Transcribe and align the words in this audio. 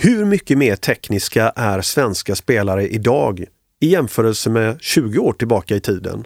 Hur 0.00 0.24
mycket 0.24 0.58
mer 0.58 0.76
tekniska 0.76 1.52
är 1.56 1.80
svenska 1.80 2.36
spelare 2.36 2.88
idag 2.88 3.44
i 3.80 3.86
jämförelse 3.86 4.50
med 4.50 4.76
20 4.80 5.18
år 5.18 5.32
tillbaka 5.32 5.76
i 5.76 5.80
tiden? 5.80 6.24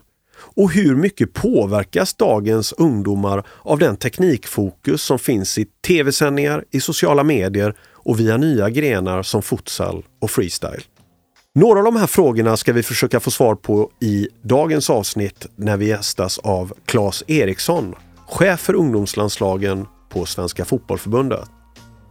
Och 0.56 0.72
hur 0.72 0.96
mycket 0.96 1.32
påverkas 1.32 2.14
dagens 2.14 2.72
ungdomar 2.72 3.46
av 3.62 3.78
den 3.78 3.96
teknikfokus 3.96 5.02
som 5.02 5.18
finns 5.18 5.58
i 5.58 5.66
tv-sändningar, 5.86 6.64
i 6.70 6.80
sociala 6.80 7.24
medier 7.24 7.74
och 7.92 8.20
via 8.20 8.36
nya 8.36 8.70
grenar 8.70 9.22
som 9.22 9.42
futsal 9.42 10.04
och 10.20 10.30
freestyle? 10.30 10.82
Några 11.54 11.78
av 11.78 11.84
de 11.84 11.96
här 11.96 12.06
frågorna 12.06 12.56
ska 12.56 12.72
vi 12.72 12.82
försöka 12.82 13.20
få 13.20 13.30
svar 13.30 13.54
på 13.54 13.90
i 14.00 14.28
dagens 14.42 14.90
avsnitt 14.90 15.46
när 15.56 15.76
vi 15.76 15.88
gästas 15.88 16.38
av 16.38 16.72
Claes 16.86 17.24
Eriksson, 17.26 17.94
chef 18.28 18.60
för 18.60 18.74
ungdomslandslagen 18.74 19.86
på 20.08 20.26
Svenska 20.26 20.64
Fotbollförbundet. 20.64 21.48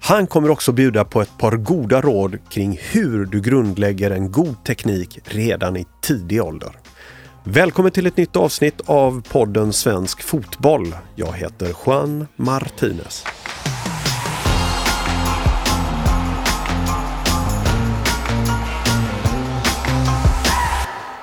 Han 0.03 0.27
kommer 0.27 0.49
också 0.49 0.71
bjuda 0.71 1.05
på 1.05 1.21
ett 1.21 1.37
par 1.37 1.57
goda 1.57 2.01
råd 2.01 2.37
kring 2.49 2.79
hur 2.91 3.25
du 3.25 3.41
grundlägger 3.41 4.11
en 4.11 4.31
god 4.31 4.63
teknik 4.63 5.19
redan 5.23 5.77
i 5.77 5.85
tidig 6.01 6.43
ålder. 6.43 6.69
Välkommen 7.43 7.91
till 7.91 8.05
ett 8.05 8.17
nytt 8.17 8.35
avsnitt 8.35 8.81
av 8.85 9.23
podden 9.29 9.73
Svensk 9.73 10.21
Fotboll. 10.21 10.95
Jag 11.15 11.33
heter 11.33 11.75
Juan 11.85 12.27
Martinez. 12.35 13.25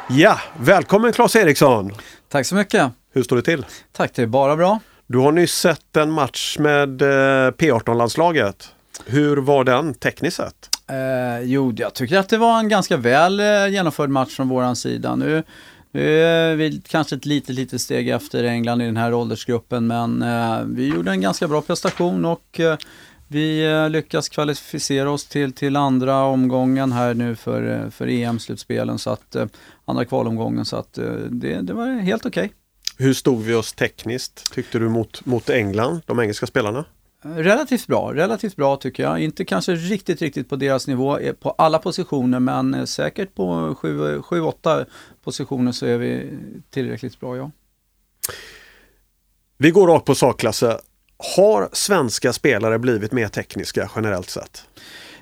Ja, 0.09 0.41
välkommen 0.61 1.13
Claes 1.13 1.37
Eriksson! 1.37 1.93
Tack 2.29 2.47
så 2.47 2.55
mycket! 2.55 2.93
Hur 3.13 3.23
står 3.23 3.37
det 3.37 3.43
till? 3.43 3.67
Tack, 3.93 4.15
det 4.15 4.23
är 4.23 4.27
bara 4.27 4.57
bra. 4.57 4.81
Du 5.11 5.19
har 5.19 5.33
nyss 5.33 5.55
sett 5.55 5.97
en 5.97 6.11
match 6.11 6.57
med 6.59 7.03
eh, 7.03 7.51
P18-landslaget. 7.51 8.75
Hur 9.07 9.37
var 9.37 9.65
den 9.65 9.95
tekniskt 9.95 10.37
sett? 10.37 10.71
Eh, 10.91 11.41
jo, 11.43 11.73
jag 11.77 11.95
tycker 11.95 12.19
att 12.19 12.29
det 12.29 12.39
var 12.39 12.59
en 12.59 12.69
ganska 12.69 12.97
väl 12.97 13.41
eh, 13.41 13.69
genomförd 13.69 14.11
match 14.11 14.37
från 14.37 14.49
våran 14.49 14.77
sida. 14.77 15.17
Nu, 15.17 15.43
nu 15.91 16.23
är 16.23 16.55
vi 16.55 16.83
kanske 16.89 17.17
ett 17.17 17.27
litet, 17.27 17.55
litet 17.55 17.81
steg 17.81 18.09
efter 18.09 18.45
England 18.45 18.83
i 18.83 18.85
den 18.85 18.97
här 18.97 19.15
åldersgruppen, 19.15 19.87
men 19.87 20.23
eh, 20.23 20.61
vi 20.65 20.89
gjorde 20.89 21.11
en 21.11 21.21
ganska 21.21 21.49
bra 21.49 21.63
prestation 21.63 22.25
och 22.25 22.61
eh, 22.61 22.77
vi 23.29 23.73
eh, 23.73 23.91
lyckas 23.91 24.29
kvalificera 24.29 25.11
oss 25.11 25.27
till, 25.27 25.53
till 25.53 25.77
andra 25.77 26.23
omgången 26.23 26.93
här 26.93 27.15
nu 27.15 27.37
för, 27.37 27.91
för 27.91 28.07
EM-slutspelen, 28.07 28.99
så 28.99 29.11
att 29.11 29.37
andra 29.85 30.05
kvalomgången, 30.05 30.65
så 30.65 30.77
att 30.77 30.93
det, 31.29 31.61
det 31.63 31.73
var 31.73 31.87
helt 31.87 32.27
okej. 32.27 32.45
Okay. 32.45 32.55
Hur 33.01 33.15
stod 33.15 33.43
vi 33.43 33.55
oss 33.55 33.73
tekniskt, 33.73 34.53
tyckte 34.53 34.79
du, 34.79 34.89
mot, 34.89 35.27
mot 35.27 35.51
England, 35.51 36.01
de 36.07 36.21
engelska 36.21 36.47
spelarna? 36.47 36.85
Relativt 37.23 37.87
bra, 37.87 38.15
relativt 38.15 38.57
bra 38.57 38.77
tycker 38.77 39.03
jag. 39.03 39.21
Inte 39.21 39.45
kanske 39.45 39.75
riktigt, 39.75 40.23
riktigt 40.23 40.49
på 40.49 40.57
deras 40.57 40.87
nivå 40.87 41.19
på 41.41 41.51
alla 41.51 41.79
positioner, 41.79 42.41
men 42.41 42.87
säkert 42.87 43.35
på 43.35 43.45
7-8 43.83 44.87
positioner 45.25 45.73
så 45.73 45.87
är 45.87 45.99
vi 45.99 46.39
tillräckligt 46.71 47.21
bra, 47.21 47.37
ja. 47.37 47.51
Vi 49.57 49.71
går 49.71 49.87
rakt 49.87 50.07
på 50.07 50.15
sakklasse. 50.15 50.81
Har 51.37 51.69
svenska 51.73 52.33
spelare 52.33 52.79
blivit 52.79 53.13
mer 53.13 53.29
tekniska 53.29 53.91
generellt 53.97 54.31
sett? 54.31 54.67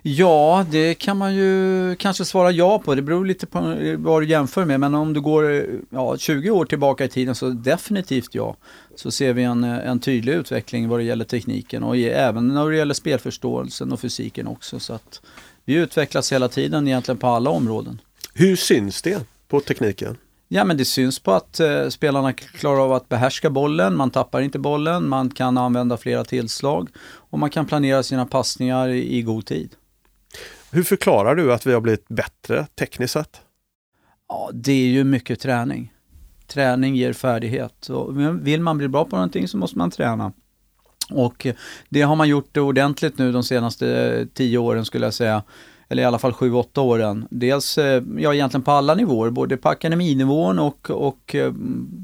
Ja, 0.08 0.66
det 0.70 0.94
kan 0.94 1.16
man 1.16 1.34
ju 1.34 1.96
kanske 1.96 2.24
svara 2.24 2.50
ja 2.50 2.78
på. 2.78 2.94
Det 2.94 3.02
beror 3.02 3.24
lite 3.24 3.46
på 3.46 3.76
vad 3.98 4.22
du 4.22 4.26
jämför 4.26 4.64
med. 4.64 4.80
Men 4.80 4.94
om 4.94 5.12
du 5.12 5.20
går 5.20 5.66
ja, 5.90 6.16
20 6.16 6.50
år 6.50 6.64
tillbaka 6.64 7.04
i 7.04 7.08
tiden 7.08 7.34
så 7.34 7.48
definitivt 7.48 8.34
ja. 8.34 8.56
Så 8.96 9.10
ser 9.10 9.32
vi 9.32 9.42
en, 9.42 9.64
en 9.64 10.00
tydlig 10.00 10.32
utveckling 10.32 10.88
vad 10.88 11.00
det 11.00 11.04
gäller 11.04 11.24
tekniken 11.24 11.82
och 11.82 11.96
även 11.96 12.48
när 12.48 12.70
det 12.70 12.77
gäller 12.77 12.94
spelförståelsen 12.94 13.92
och 13.92 14.00
fysiken 14.00 14.46
också. 14.46 14.80
Så 14.80 14.92
att 14.92 15.20
vi 15.64 15.74
utvecklas 15.74 16.32
hela 16.32 16.48
tiden 16.48 16.88
egentligen 16.88 17.18
på 17.18 17.27
alla 17.27 17.50
områden. 17.50 18.00
Hur 18.34 18.56
syns 18.56 19.02
det 19.02 19.27
på 19.48 19.60
tekniken? 19.60 20.16
Ja 20.48 20.64
men 20.64 20.77
det 20.77 20.84
syns 20.84 21.18
på 21.18 21.32
att 21.32 21.60
eh, 21.60 21.88
spelarna 21.88 22.32
klarar 22.32 22.80
av 22.80 22.92
att 22.92 23.08
behärska 23.08 23.50
bollen, 23.50 23.96
man 23.96 24.11
tappar 24.11 24.40
inte 24.40 24.58
bollen, 24.58 25.08
man 25.08 25.30
kan 25.30 25.58
använda 25.58 25.96
flera 25.96 26.24
tillslag 26.24 26.89
och 27.06 27.39
man 27.39 27.50
kan 27.50 27.66
planera 27.66 28.02
sina 28.02 28.27
passningar 28.27 28.89
i, 28.89 29.16
i 29.18 29.22
god 29.22 29.46
tid. 29.46 29.70
Hur 30.70 30.82
förklarar 30.82 31.34
du 31.34 31.52
att 31.52 31.66
vi 31.66 31.72
har 31.72 31.80
blivit 31.80 32.08
bättre 32.08 32.66
tekniskt 32.78 33.12
sett? 33.12 33.40
Ja, 34.28 34.50
det 34.52 34.72
är 34.72 34.88
ju 34.88 35.04
mycket 35.04 35.40
träning. 35.40 35.92
Träning 36.46 36.96
ger 36.96 37.12
färdighet. 37.12 37.88
Och 37.88 38.20
vill 38.46 38.60
man 38.60 38.78
bli 38.78 38.88
bra 38.88 39.04
på 39.04 39.16
någonting 39.16 39.48
så 39.48 39.56
måste 39.56 39.78
man 39.78 39.90
träna. 39.90 40.32
Och 41.10 41.46
det 41.88 42.02
har 42.02 42.16
man 42.16 42.28
gjort 42.28 42.56
ordentligt 42.56 43.18
nu 43.18 43.32
de 43.32 43.42
senaste 43.42 44.28
tio 44.34 44.58
åren 44.58 44.84
skulle 44.84 45.06
jag 45.06 45.14
säga. 45.14 45.42
Eller 45.88 46.02
i 46.02 46.06
alla 46.06 46.18
fall 46.18 46.32
sju, 46.32 46.52
åtta 46.52 46.80
åren. 46.80 47.27
Dels, 47.30 47.78
eh, 47.78 48.02
ja 48.18 48.34
egentligen 48.34 48.62
på 48.62 48.70
alla 48.70 48.94
nivåer, 48.94 49.30
både 49.30 49.56
på 49.56 49.68
akademinivån 49.68 50.58
och, 50.58 50.90
och 50.90 51.34
eh, 51.34 51.52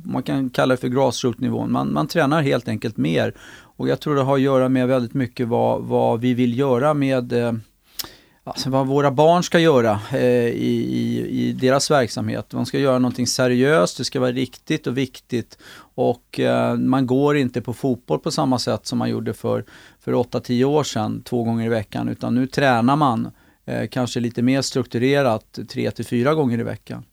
man 0.05 0.23
kan 0.23 0.51
kalla 0.51 0.75
det 0.75 0.81
för 0.81 0.89
grassroot-nivån. 0.89 1.73
Man, 1.73 1.93
man 1.93 2.07
tränar 2.07 2.43
helt 2.43 2.69
enkelt 2.69 2.97
mer. 2.97 3.35
Och 3.77 3.89
jag 3.89 4.01
tror 4.01 4.15
det 4.15 4.23
har 4.23 4.35
att 4.35 4.41
göra 4.41 4.69
med 4.69 4.89
väldigt 4.89 5.15
mycket 5.15 5.49
vad, 5.49 5.83
vad 5.83 6.21
vi 6.21 6.35
vill 6.35 6.59
göra 6.59 6.95
med 6.95 7.33
eh, 7.33 7.53
alltså 8.45 8.71
vad 8.71 8.87
våra 8.87 9.11
barn 9.11 9.43
ska 9.43 9.59
göra 9.59 10.01
eh, 10.13 10.21
i, 10.21 10.87
i, 10.91 11.27
i, 11.29 11.53
deras 11.53 11.91
verksamhet. 11.91 12.47
De 12.51 12.67
ska 12.67 12.79
göra 12.79 12.99
någonting 12.99 13.27
seriöst, 13.27 13.99
det 13.99 14.05
ska 14.05 14.21
vara 14.21 14.33
riktigt 14.33 14.87
och 14.87 14.99
viktigt 14.99 15.59
och 15.95 16.41
eh, 16.41 16.77
man 16.77 17.07
går 17.07 17.37
inte 17.37 17.61
på 17.61 17.75
fotboll 17.75 18.19
på 18.19 18.31
samma 18.31 18.59
sätt 18.59 18.87
som 18.87 18.99
man 18.99 19.11
gjorde 19.11 19.35
för, 19.35 19.65
för 20.01 20.13
8-10 20.13 20.65
år 20.65 20.85
sedan, 20.85 21.23
två 21.23 21.45
gånger 21.45 21.67
i 21.67 21.69
veckan, 21.69 22.09
utan 22.09 22.35
nu 22.35 22.47
tränar 22.47 22.97
man 22.97 23.31
eh, 23.65 23.89
kanske 23.89 24.21
lite 24.21 24.43
mer 24.43 24.63
strukturerat, 24.63 25.59
3-4 25.59 26.35
gånger 26.35 26.59
i 26.59 26.63
veckan. 26.63 27.05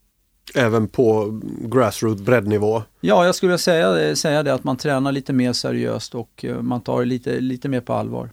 Även 0.54 0.88
på 0.88 1.40
grassroot 1.60 2.20
breddnivå? 2.20 2.82
Ja, 3.00 3.26
jag 3.26 3.34
skulle 3.34 3.58
säga, 3.58 4.16
säga 4.16 4.42
det 4.42 4.54
att 4.54 4.64
man 4.64 4.76
tränar 4.76 5.12
lite 5.12 5.32
mer 5.32 5.52
seriöst 5.52 6.14
och 6.14 6.44
eh, 6.44 6.62
man 6.62 6.80
tar 6.80 7.00
det 7.00 7.06
lite, 7.06 7.40
lite 7.40 7.68
mer 7.68 7.80
på 7.80 7.92
allvar. 7.92 8.30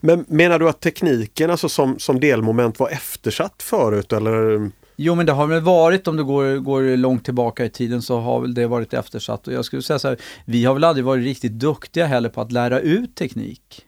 Men 0.00 0.24
menar 0.28 0.58
du 0.58 0.68
att 0.68 0.80
tekniken 0.80 1.50
alltså 1.50 1.68
som, 1.68 1.98
som 1.98 2.20
delmoment 2.20 2.78
var 2.78 2.88
eftersatt 2.88 3.62
förut 3.62 4.12
eller? 4.12 4.70
Jo 4.96 5.14
men 5.14 5.26
det 5.26 5.32
har 5.32 5.46
väl 5.46 5.60
varit, 5.60 6.08
om 6.08 6.16
du 6.16 6.24
går, 6.24 6.56
går 6.56 6.96
långt 6.96 7.24
tillbaka 7.24 7.64
i 7.64 7.70
tiden 7.70 8.02
så 8.02 8.20
har 8.20 8.40
väl 8.40 8.54
det 8.54 8.66
varit 8.66 8.94
eftersatt. 8.94 9.46
Och 9.46 9.52
jag 9.52 9.64
skulle 9.64 9.82
säga 9.82 9.98
så 9.98 10.08
här, 10.08 10.16
vi 10.44 10.64
har 10.64 10.74
väl 10.74 10.84
aldrig 10.84 11.04
varit 11.04 11.24
riktigt 11.24 11.52
duktiga 11.52 12.06
heller 12.06 12.28
på 12.28 12.40
att 12.40 12.52
lära 12.52 12.80
ut 12.80 13.14
teknik. 13.14 13.86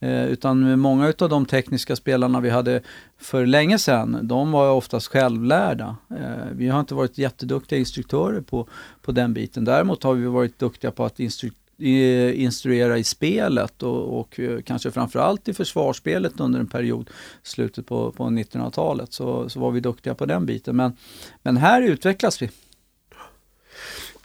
Eh, 0.00 0.26
utan 0.26 0.80
många 0.80 1.12
av 1.18 1.28
de 1.28 1.46
tekniska 1.46 1.96
spelarna 1.96 2.40
vi 2.40 2.50
hade 2.50 2.82
för 3.18 3.46
länge 3.46 3.78
sedan, 3.78 4.18
de 4.22 4.52
var 4.52 4.70
oftast 4.70 5.06
självlärda. 5.06 5.96
Eh, 6.10 6.46
vi 6.52 6.68
har 6.68 6.80
inte 6.80 6.94
varit 6.94 7.18
jätteduktiga 7.18 7.78
instruktörer 7.78 8.40
på, 8.40 8.68
på 9.02 9.12
den 9.12 9.34
biten. 9.34 9.64
Däremot 9.64 10.02
har 10.02 10.14
vi 10.14 10.26
varit 10.26 10.58
duktiga 10.58 10.90
på 10.90 11.04
att 11.04 11.20
instruktera 11.20 11.67
instruera 11.78 12.98
i 12.98 13.04
spelet 13.04 13.82
och, 13.82 14.20
och 14.20 14.40
eh, 14.40 14.60
kanske 14.62 14.90
framförallt 14.90 15.48
i 15.48 15.54
försvarsspelet 15.54 16.40
under 16.40 16.60
en 16.60 16.66
period, 16.66 17.10
slutet 17.42 17.86
på, 17.86 18.12
på 18.12 18.24
1900-talet, 18.24 19.12
så, 19.12 19.48
så 19.48 19.60
var 19.60 19.70
vi 19.70 19.80
duktiga 19.80 20.14
på 20.14 20.26
den 20.26 20.46
biten. 20.46 20.76
Men, 20.76 20.96
men 21.42 21.56
här 21.56 21.82
utvecklas 21.82 22.42
vi. 22.42 22.50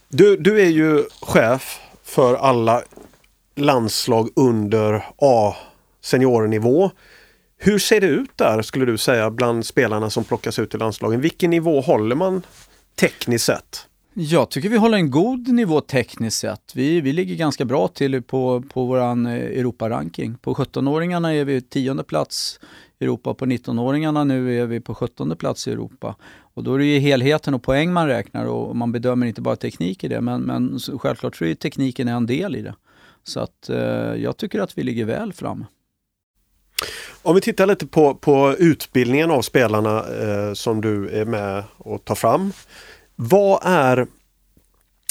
Du, 0.09 0.37
du 0.37 0.61
är 0.61 0.69
ju 0.69 1.03
chef 1.21 1.79
för 2.03 2.35
alla 2.35 2.83
landslag 3.55 4.29
under 4.35 5.03
A 5.17 5.55
seniornivå. 6.01 6.91
Hur 7.57 7.79
ser 7.79 8.01
det 8.01 8.07
ut 8.07 8.37
där 8.37 8.61
skulle 8.61 8.85
du 8.85 8.97
säga 8.97 9.31
bland 9.31 9.65
spelarna 9.65 10.09
som 10.09 10.23
plockas 10.23 10.59
ut 10.59 10.75
i 10.75 10.77
landslagen? 10.77 11.21
Vilken 11.21 11.49
nivå 11.49 11.81
håller 11.81 12.15
man 12.15 12.45
tekniskt 12.95 13.45
sett? 13.45 13.87
Jag 14.15 14.49
tycker 14.49 14.69
vi 14.69 14.77
håller 14.77 14.97
en 14.97 15.11
god 15.11 15.47
nivå 15.47 15.81
tekniskt 15.81 16.39
sett. 16.39 16.71
Vi, 16.75 17.01
vi 17.01 17.13
ligger 17.13 17.35
ganska 17.35 17.65
bra 17.65 17.87
till 17.87 18.21
på, 18.21 18.63
på 18.73 18.85
vår 18.85 18.99
eh, 18.99 19.33
Europaranking. 19.33 20.35
På 20.35 20.53
17-åringarna 20.53 21.33
är 21.33 21.45
vi 21.45 21.61
tionde 21.61 22.03
plats 22.03 22.59
i 22.99 23.03
Europa, 23.03 23.33
på 23.33 23.45
19-åringarna 23.45 24.23
nu 24.23 24.59
är 24.61 24.65
vi 24.65 24.79
på 24.79 24.95
17 24.95 25.35
plats 25.37 25.67
i 25.67 25.71
Europa. 25.71 26.15
Och 26.53 26.63
då 26.63 26.73
är 26.73 26.79
det 26.79 26.85
ju 26.85 26.99
helheten 26.99 27.53
och 27.53 27.63
poäng 27.63 27.93
man 27.93 28.07
räknar 28.07 28.45
och 28.45 28.75
man 28.75 28.91
bedömer 28.91 29.25
inte 29.27 29.41
bara 29.41 29.55
teknik 29.55 30.03
i 30.03 30.07
det, 30.07 30.21
men, 30.21 30.41
men 30.41 30.79
självklart 30.79 31.35
så 31.35 31.45
är 31.45 31.55
tekniken 31.55 32.07
en 32.07 32.25
del 32.25 32.55
i 32.55 32.61
det. 32.61 32.75
Så 33.23 33.39
att 33.39 33.69
eh, 33.69 33.77
jag 34.15 34.37
tycker 34.37 34.59
att 34.59 34.77
vi 34.77 34.83
ligger 34.83 35.05
väl 35.05 35.33
framme. 35.33 35.65
Om 37.21 37.35
vi 37.35 37.41
tittar 37.41 37.65
lite 37.67 37.87
på, 37.87 38.15
på 38.15 38.55
utbildningen 38.59 39.31
av 39.31 39.41
spelarna 39.41 39.99
eh, 39.99 40.53
som 40.53 40.81
du 40.81 41.09
är 41.09 41.25
med 41.25 41.63
och 41.77 42.05
tar 42.05 42.15
fram. 42.15 42.51
Vad 43.15 43.59
är 43.63 44.07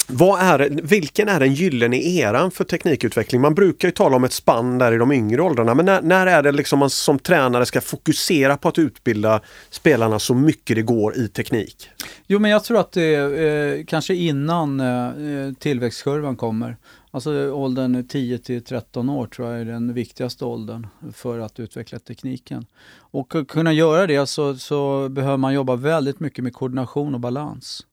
vad 0.07 0.39
är, 0.41 0.69
vilken 0.83 1.29
är 1.29 1.39
den 1.39 1.53
gyllene 1.53 1.97
eran 1.97 2.51
för 2.51 2.63
teknikutveckling? 2.63 3.41
Man 3.41 3.55
brukar 3.55 3.87
ju 3.87 3.91
tala 3.91 4.15
om 4.15 4.23
ett 4.23 4.33
spann 4.33 4.77
där 4.77 4.91
i 4.91 4.97
de 4.97 5.11
yngre 5.11 5.41
åldrarna, 5.41 5.73
men 5.75 5.85
när, 5.85 6.01
när 6.01 6.27
är 6.27 6.43
det 6.43 6.51
liksom 6.51 6.79
man 6.79 6.89
som 6.89 7.19
tränare 7.19 7.65
ska 7.65 7.81
fokusera 7.81 8.57
på 8.57 8.67
att 8.69 8.79
utbilda 8.79 9.41
spelarna 9.69 10.19
så 10.19 10.33
mycket 10.33 10.75
det 10.75 10.81
går 10.81 11.17
i 11.17 11.27
teknik? 11.27 11.89
Jo, 12.27 12.39
men 12.39 12.51
jag 12.51 12.63
tror 12.63 12.79
att 12.79 12.91
det 12.91 13.15
är 13.15 13.77
eh, 13.77 13.85
kanske 13.85 14.15
innan 14.15 14.79
eh, 14.79 15.07
eh 15.07 15.53
tillväxtkurvan 15.53 16.35
kommer. 16.35 16.77
Alltså 17.11 17.51
åldern 17.51 18.07
10 18.07 18.37
till 18.37 18.63
13 18.63 19.09
år 19.09 19.27
tror 19.27 19.51
jag 19.51 19.61
är 19.61 19.65
den 19.65 19.93
viktigaste 19.93 20.45
åldern 20.45 20.87
för 21.13 21.39
att 21.39 21.59
utveckla 21.59 21.99
tekniken. 21.99 22.65
Och 22.97 23.35
att 23.35 23.47
kunna 23.47 23.73
göra 23.73 24.07
det 24.07 24.25
så, 24.25 24.55
så 24.55 25.09
behöver 25.09 25.37
man 25.37 25.53
jobba 25.53 25.75
väldigt 25.75 26.19
mycket 26.19 26.43
med 26.43 26.53
koordination 26.53 27.13
och 27.13 27.19
balans. 27.19 27.85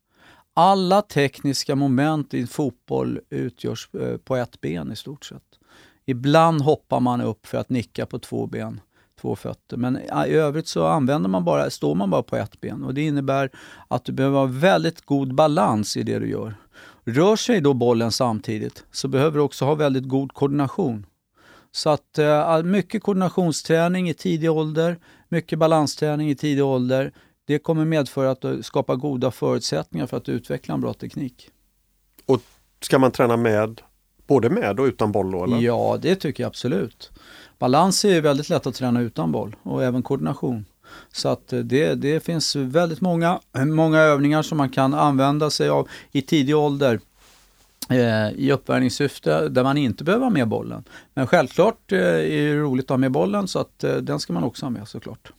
Alla 0.54 1.02
tekniska 1.02 1.76
moment 1.76 2.34
i 2.34 2.46
fotboll 2.46 3.20
utgörs 3.30 3.88
eh, 3.94 4.16
på 4.16 4.36
ett 4.36 4.60
ben 4.60 4.92
i 4.92 4.96
stort 4.96 5.24
sett. 5.24 5.42
Ibland 6.06 6.62
hoppar 6.62 7.00
man 7.00 7.20
upp 7.20 7.46
för 7.46 7.58
att 7.58 7.70
nicka 7.70 8.06
på 8.06 8.18
två 8.18 8.46
ben, 8.46 8.80
två 9.20 9.36
fötter. 9.36 9.76
Men 9.76 9.96
eh, 9.96 10.26
i 10.26 10.32
övrigt 10.32 10.68
så 10.68 10.86
använder 10.86 11.28
man 11.28 11.44
bara, 11.44 11.70
står 11.70 11.94
man 11.94 12.10
bara 12.10 12.22
på 12.22 12.36
ett 12.36 12.60
ben. 12.60 12.84
Och 12.84 12.94
Det 12.94 13.02
innebär 13.02 13.50
att 13.88 14.04
du 14.04 14.12
behöver 14.12 14.38
ha 14.38 14.46
väldigt 14.46 15.00
god 15.00 15.34
balans 15.34 15.96
i 15.96 16.02
det 16.02 16.18
du 16.18 16.30
gör. 16.30 16.54
Rör 17.04 17.36
sig 17.36 17.60
då 17.60 17.74
bollen 17.74 18.12
samtidigt 18.12 18.84
så 18.92 19.08
behöver 19.08 19.38
du 19.38 19.42
också 19.42 19.64
ha 19.64 19.74
väldigt 19.74 20.08
god 20.08 20.32
koordination. 20.32 21.06
Så 21.72 21.90
att 21.90 22.18
eh, 22.18 22.62
mycket 22.62 23.02
koordinationsträning 23.02 24.08
i 24.08 24.14
tidig 24.14 24.50
ålder, 24.50 24.98
mycket 25.28 25.58
balansträning 25.58 26.30
i 26.30 26.34
tidig 26.34 26.64
ålder, 26.64 27.12
det 27.50 27.58
kommer 27.58 27.84
medföra 27.84 28.30
att 28.30 28.40
du 28.40 28.62
skapar 28.62 28.96
goda 28.96 29.30
förutsättningar 29.30 30.06
för 30.06 30.16
att 30.16 30.28
utveckla 30.28 30.74
en 30.74 30.80
bra 30.80 30.94
teknik. 30.94 31.50
Och 32.26 32.40
ska 32.80 32.98
man 32.98 33.12
träna 33.12 33.36
med, 33.36 33.80
både 34.26 34.50
med 34.50 34.80
och 34.80 34.84
utan 34.84 35.12
boll 35.12 35.30
då? 35.30 35.44
Eller? 35.44 35.58
Ja, 35.58 35.98
det 36.02 36.16
tycker 36.16 36.42
jag 36.42 36.48
absolut. 36.48 37.10
Balans 37.58 38.04
är 38.04 38.20
väldigt 38.20 38.48
lätt 38.48 38.66
att 38.66 38.74
träna 38.74 39.00
utan 39.00 39.32
boll 39.32 39.56
och 39.62 39.84
även 39.84 40.02
koordination. 40.02 40.64
Så 41.12 41.28
att 41.28 41.52
eh, 41.52 41.58
det, 41.58 41.94
det 41.94 42.20
finns 42.20 42.56
väldigt 42.56 43.00
många, 43.00 43.40
många 43.66 43.98
övningar 43.98 44.42
som 44.42 44.58
man 44.58 44.70
kan 44.70 44.94
använda 44.94 45.50
sig 45.50 45.68
av 45.68 45.88
i 46.12 46.22
tidig 46.22 46.56
ålder 46.56 47.00
eh, 47.88 48.30
i 48.30 48.52
uppvärmningssyfte 48.52 49.48
där 49.48 49.62
man 49.62 49.76
inte 49.76 50.04
behöver 50.04 50.24
ha 50.24 50.30
med 50.30 50.48
bollen. 50.48 50.84
Men 51.14 51.26
självklart 51.26 51.92
eh, 51.92 51.98
är 51.98 52.54
det 52.54 52.60
roligt 52.60 52.84
att 52.84 52.90
ha 52.90 52.96
med 52.96 53.12
bollen 53.12 53.48
så 53.48 53.58
att 53.58 53.84
eh, 53.84 53.96
den 53.96 54.20
ska 54.20 54.32
man 54.32 54.44
också 54.44 54.66
ha 54.66 54.70
med 54.70 54.88
såklart. 54.88 55.32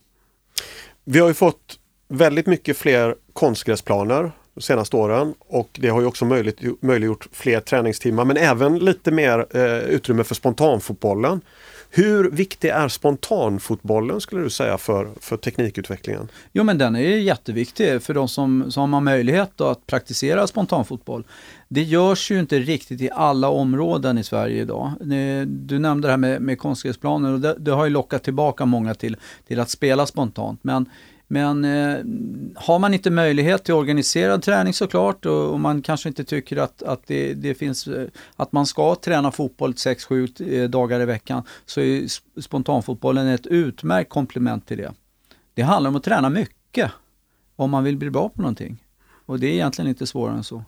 Vi 1.03 1.19
har 1.19 1.27
ju 1.27 1.33
fått 1.33 1.77
väldigt 2.11 2.47
mycket 2.47 2.77
fler 2.77 3.15
konstgräsplaner 3.33 4.31
de 4.53 4.61
senaste 4.61 4.95
åren 4.95 5.33
och 5.39 5.69
det 5.73 5.87
har 5.87 6.01
ju 6.01 6.07
också 6.07 6.25
möjligt, 6.25 6.59
möjliggjort 6.81 7.27
fler 7.31 7.59
träningstimmar 7.59 8.25
men 8.25 8.37
även 8.37 8.79
lite 8.79 9.11
mer 9.11 9.45
eh, 9.55 9.77
utrymme 9.77 10.23
för 10.23 10.35
spontanfotbollen. 10.35 11.41
Hur 11.93 12.31
viktig 12.31 12.69
är 12.69 12.87
spontanfotbollen 12.87 14.21
skulle 14.21 14.41
du 14.41 14.49
säga 14.49 14.77
för, 14.77 15.09
för 15.19 15.37
teknikutvecklingen? 15.37 16.27
Jo 16.53 16.63
men 16.63 16.77
den 16.77 16.95
är 16.95 16.99
jätteviktig 16.99 18.01
för 18.01 18.13
de 18.13 18.27
som, 18.27 18.71
som 18.71 18.93
har 18.93 19.01
möjlighet 19.01 19.61
att 19.61 19.87
praktisera 19.87 20.47
spontanfotboll. 20.47 21.23
Det 21.67 21.81
görs 21.81 22.31
ju 22.31 22.39
inte 22.39 22.59
riktigt 22.59 23.01
i 23.01 23.09
alla 23.13 23.49
områden 23.49 24.17
i 24.17 24.23
Sverige 24.23 24.61
idag. 24.61 24.91
Du 25.45 25.79
nämnde 25.79 26.07
det 26.07 26.11
här 26.11 26.17
med, 26.17 26.41
med 26.41 26.59
konstgräsplaner 26.59 27.33
och 27.33 27.39
det, 27.39 27.55
det, 27.59 27.71
har 27.71 27.85
ju 27.85 27.91
lockat 27.91 28.23
tillbaka 28.23 28.65
många 28.65 28.93
till, 28.93 29.17
till 29.47 29.59
att 29.59 29.69
spela 29.69 30.05
spontant. 30.05 30.59
Men 30.63 30.85
men 31.31 31.65
eh, 31.65 31.97
har 32.55 32.79
man 32.79 32.93
inte 32.93 33.09
möjlighet 33.09 33.63
till 33.63 33.73
organiserad 33.73 34.43
träning 34.43 34.73
såklart 34.73 35.25
och, 35.25 35.51
och 35.51 35.59
man 35.59 35.81
kanske 35.81 36.09
inte 36.09 36.23
tycker 36.23 36.57
att, 36.57 36.83
att, 36.83 37.07
det, 37.07 37.33
det 37.33 37.53
finns, 37.53 37.87
eh, 37.87 38.07
att 38.35 38.51
man 38.51 38.65
ska 38.65 38.95
träna 38.95 39.31
fotboll 39.31 39.73
6-7 39.73 40.53
eh, 40.53 40.69
dagar 40.69 40.99
i 40.99 41.05
veckan 41.05 41.43
så 41.65 41.81
är 41.81 42.07
spontanfotbollen 42.41 43.27
ett 43.27 43.47
utmärkt 43.47 44.09
komplement 44.09 44.67
till 44.67 44.77
det. 44.77 44.91
Det 45.53 45.61
handlar 45.61 45.89
om 45.89 45.95
att 45.95 46.03
träna 46.03 46.29
mycket 46.29 46.91
om 47.55 47.71
man 47.71 47.83
vill 47.83 47.97
bli 47.97 48.09
bra 48.09 48.29
på 48.29 48.41
någonting. 48.41 48.83
Och 49.25 49.39
det 49.39 49.47
är 49.47 49.53
egentligen 49.53 49.89
inte 49.89 50.07
svårare 50.07 50.35
än 50.35 50.43
så. 50.43 50.63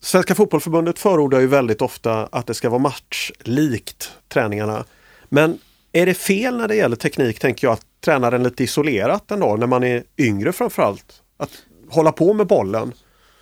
Svenska 0.00 0.34
fotbollförbundet 0.34 0.98
förordar 0.98 1.40
ju 1.40 1.46
väldigt 1.46 1.82
ofta 1.82 2.26
att 2.26 2.46
det 2.46 2.54
ska 2.54 2.70
vara 2.70 2.82
matchlikt 2.82 4.12
träningarna. 4.28 4.84
Men 5.28 5.58
är 5.92 6.06
det 6.06 6.14
fel 6.14 6.56
när 6.56 6.68
det 6.68 6.76
gäller 6.76 6.96
teknik, 6.96 7.38
tänker 7.38 7.66
jag, 7.66 7.74
att 7.74 7.86
träna 8.04 8.30
den 8.30 8.42
lite 8.42 8.64
isolerat 8.64 9.30
ändå, 9.30 9.56
när 9.56 9.66
man 9.66 9.84
är 9.84 10.02
yngre 10.18 10.52
framförallt? 10.52 11.22
Att 11.36 11.50
hålla 11.88 12.12
på 12.12 12.32
med 12.34 12.46
bollen? 12.46 12.92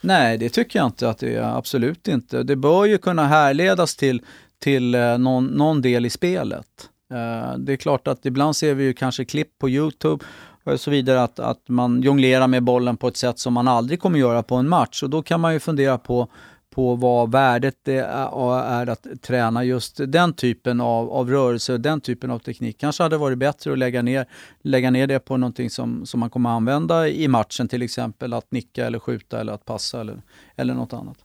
Nej, 0.01 0.39
det 0.39 0.49
tycker 0.49 0.79
jag 0.79 0.87
inte 0.87 1.09
att 1.09 1.19
det 1.19 1.35
är. 1.35 1.59
Absolut 1.59 2.09
inte. 2.09 2.43
Det 2.43 2.57
bör 2.57 2.85
ju 2.85 2.99
kunna 2.99 3.27
härledas 3.27 3.97
till, 3.97 4.23
till 4.63 4.95
eh, 4.95 5.19
någon, 5.19 5.47
någon 5.47 5.83
del 5.83 6.07
i 6.07 6.11
spelet. 6.11 6.67
Eh, 7.13 7.59
det 7.59 7.73
är 7.73 7.77
klart 7.77 8.09
att 8.09 8.27
ibland 8.27 8.57
ser 8.57 8.75
vi 8.75 8.85
ju 8.85 8.93
kanske 8.93 9.25
klipp 9.25 9.59
på 9.59 9.69
Youtube 9.69 10.25
och 10.65 10.81
så 10.81 10.91
vidare 10.91 11.23
att, 11.23 11.39
att 11.39 11.69
man 11.69 12.03
jonglerar 12.03 12.47
med 12.47 12.63
bollen 12.63 12.97
på 12.97 13.09
ett 13.09 13.17
sätt 13.17 13.39
som 13.39 13.53
man 13.53 13.69
aldrig 13.69 14.01
kommer 14.01 14.19
göra 14.19 14.43
på 14.43 14.55
en 14.55 14.69
match 14.69 15.03
och 15.03 15.11
då 15.11 15.23
kan 15.23 15.41
man 15.41 15.53
ju 15.53 15.61
fundera 15.61 15.99
på 15.99 16.29
på 16.71 16.95
vad 16.95 17.33
värdet 17.33 17.77
det 17.83 17.99
är 17.99 18.87
att 18.87 19.07
träna 19.23 19.65
just 19.65 20.01
den 20.07 20.33
typen 20.33 20.81
av, 20.81 21.11
av 21.11 21.31
rörelse 21.31 21.73
och 21.73 21.81
den 21.81 22.01
typen 22.01 22.31
av 22.31 22.39
teknik. 22.39 22.79
Kanske 22.79 23.03
hade 23.03 23.17
varit 23.17 23.39
bättre 23.39 23.73
att 23.73 23.79
lägga 23.79 24.03
ner, 24.03 24.27
lägga 24.63 24.91
ner 24.91 25.07
det 25.07 25.19
på 25.19 25.37
någonting 25.37 25.71
som, 25.71 26.07
som 26.07 26.21
man 26.21 26.31
kommer 26.31 26.51
använda 26.51 27.09
i 27.09 27.29
matchen, 27.29 27.69
till 27.69 27.83
exempel 27.83 28.33
att 28.33 28.53
nicka 28.53 28.87
eller 28.87 28.99
skjuta 28.99 29.41
eller 29.41 29.53
att 29.53 29.65
passa 29.65 30.01
eller, 30.01 30.23
eller 30.57 30.75
något 30.75 30.93
annat. 30.93 31.17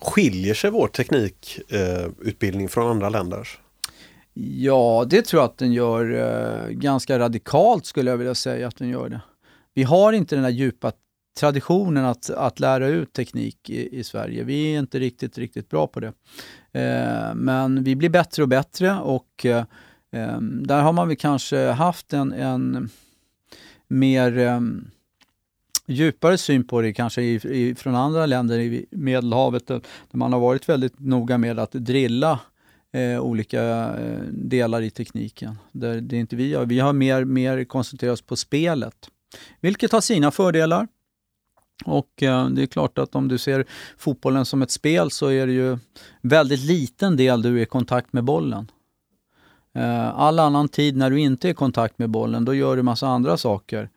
Skiljer 0.00 0.54
sig 0.54 0.70
vår 0.70 0.88
teknikutbildning 0.88 2.64
eh, 2.64 2.70
från 2.70 2.90
andra 2.90 3.08
länders? 3.08 3.58
Ja, 4.34 5.04
det 5.08 5.22
tror 5.22 5.42
jag 5.42 5.50
att 5.50 5.58
den 5.58 5.72
gör 5.72 6.12
eh, 6.12 6.70
ganska 6.70 7.18
radikalt 7.18 7.86
skulle 7.86 8.10
jag 8.10 8.18
vilja 8.18 8.34
säga 8.34 8.68
att 8.68 8.76
den 8.76 8.88
gör 8.88 9.08
det. 9.08 9.20
Vi 9.74 9.82
har 9.82 10.12
inte 10.12 10.36
den 10.36 10.42
där 10.42 10.50
djupa 10.50 10.92
traditionen 11.34 12.04
att, 12.04 12.30
att 12.30 12.60
lära 12.60 12.88
ut 12.88 13.12
teknik 13.12 13.70
i, 13.70 13.98
i, 13.98 14.04
Sverige. 14.04 14.44
Vi 14.44 14.74
är 14.74 14.78
inte 14.78 14.98
riktigt, 14.98 15.38
riktigt 15.38 15.68
bra 15.68 15.86
på 15.86 16.00
det. 16.00 16.12
Eh, 16.72 17.34
men 17.34 17.84
vi 17.84 17.96
blir 17.96 18.08
bättre 18.08 18.42
och 18.42 18.48
bättre 18.48 18.98
och 19.00 19.46
eh, 19.46 19.64
ehm, 20.12 20.66
där 20.66 20.82
har 20.82 20.92
man 20.92 21.08
väl 21.08 21.16
kanske 21.16 21.66
haft 21.66 22.12
en, 22.12 22.32
en 22.32 22.90
mer 23.88 24.38
eh, 24.38 24.60
djupare 25.86 26.38
syn 26.38 26.66
på 26.66 26.80
det 26.80 26.92
kanske 26.92 27.22
i, 27.22 27.34
i, 27.34 27.74
från 27.74 27.94
andra 27.94 28.26
länder 28.26 28.58
i 28.58 28.86
Medelhavet 28.90 29.70
eh, 29.70 29.78
där 30.10 30.18
man 30.18 30.32
har 30.32 30.40
varit 30.40 30.68
väldigt 30.68 31.00
noga 31.00 31.38
med 31.38 31.58
att 31.58 31.72
drilla 31.72 32.40
eh, 32.92 33.20
olika 33.20 33.62
eh, 33.94 34.22
delar 34.30 34.82
i 34.82 34.90
tekniken. 34.90 35.58
Där 35.72 36.00
det 36.00 36.16
inte 36.16 36.36
vi 36.36 36.54
har. 36.54 36.66
Vi 36.66 36.80
har 36.80 36.92
mer, 36.92 37.24
mer 37.24 37.64
koncentrerat 37.64 38.12
oss 38.12 38.22
på 38.22 38.36
spelet. 38.36 39.08
Vilket 39.60 39.92
har 39.92 40.00
sina 40.00 40.30
fördelar. 40.30 40.88
Och 41.84 42.22
eh, 42.22 42.48
det 42.48 42.62
är 42.62 42.66
klart 42.66 42.98
att 42.98 43.14
om 43.14 43.28
du 43.28 43.38
ser 43.38 43.64
fotbollen 43.98 44.44
som 44.44 44.62
ett 44.62 44.70
spel 44.70 45.10
så 45.10 45.28
är 45.28 45.46
det 45.46 45.52
ju 45.52 45.78
väldigt 46.22 46.60
liten 46.60 47.16
del 47.16 47.42
du 47.42 47.58
är 47.58 47.62
i 47.62 47.66
kontakt 47.66 48.12
med 48.12 48.24
bollen. 48.24 48.70
Eh, 49.74 50.18
all 50.18 50.38
annan 50.38 50.68
tid 50.68 50.96
när 50.96 51.10
du 51.10 51.20
inte 51.20 51.48
är 51.48 51.50
i 51.50 51.54
kontakt 51.54 51.98
med 51.98 52.10
bollen, 52.10 52.44
då 52.44 52.54
gör 52.54 52.76
du 52.76 52.82
massa 52.82 53.06
andra 53.06 53.36
saker. 53.36 53.90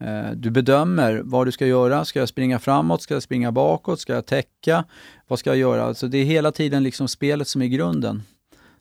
Eh, 0.00 0.30
du 0.34 0.50
bedömer 0.50 1.22
vad 1.24 1.46
du 1.46 1.52
ska 1.52 1.66
göra. 1.66 2.04
Ska 2.04 2.18
jag 2.18 2.28
springa 2.28 2.58
framåt? 2.58 3.02
Ska 3.02 3.14
jag 3.14 3.22
springa 3.22 3.52
bakåt? 3.52 4.00
Ska 4.00 4.12
jag 4.12 4.26
täcka? 4.26 4.84
Vad 5.28 5.38
ska 5.38 5.50
jag 5.50 5.56
göra? 5.56 5.84
Alltså 5.84 6.08
det 6.08 6.18
är 6.18 6.24
hela 6.24 6.52
tiden 6.52 6.82
liksom 6.82 7.08
spelet 7.08 7.48
som 7.48 7.62
är 7.62 7.66
grunden. 7.66 8.22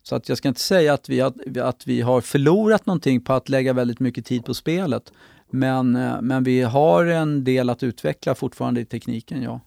Så 0.04 0.16
att 0.16 0.30
jag 0.30 0.38
ska 0.38 0.48
inte 0.48 0.62
säga 0.62 0.94
att 0.94 1.10
vi, 1.10 1.22
att 1.62 1.88
vi 1.88 2.02
har 2.02 2.22
förlorat 2.22 2.86
någonting 2.86 3.22
på 3.22 3.34
att 3.34 3.50
lägga 3.50 3.74
väldigt 3.74 4.00
mycket 4.00 4.26
tid 4.26 4.46
på 4.46 4.54
spelet. 4.54 5.12
Men, 5.56 5.96
eh, 5.96 6.22
men 6.22 6.44
vi 6.44 6.62
har 6.62 7.06
en 7.06 7.44
del 7.44 7.70
att 7.70 7.84
utveckla 7.84 8.36
fortfarande 8.36 8.82
i 8.82 8.86
tekniken, 8.86 9.42
ja. 9.44 9.60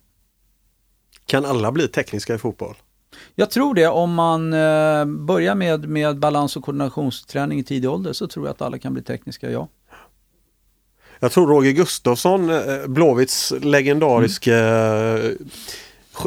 Kan 1.27 1.45
alla 1.45 1.73
bli 1.73 1.89
tekniska 1.89 2.35
i 2.35 2.39
fotboll? 2.39 2.75
Jag 3.35 3.51
tror 3.51 3.75
det. 3.75 3.87
Om 3.87 4.15
man 4.15 4.53
eh, 4.53 5.05
börjar 5.05 5.55
med, 5.55 5.89
med 5.89 6.19
balans 6.19 6.57
och 6.57 6.65
koordinationsträning 6.65 7.59
i 7.59 7.65
tidig 7.65 7.91
ålder 7.91 8.13
så 8.13 8.27
tror 8.27 8.47
jag 8.47 8.55
att 8.55 8.63
alla 8.63 8.79
kan 8.79 8.93
bli 8.93 9.03
tekniska, 9.03 9.51
ja. 9.51 9.69
Jag 11.19 11.33
tror 11.33 11.47
Roger 11.47 11.73
Gustafsson, 11.73 12.51
eh, 12.51 12.87
Blåvitts 12.87 13.53
legendariske 13.61 14.55
mm. 14.55 15.39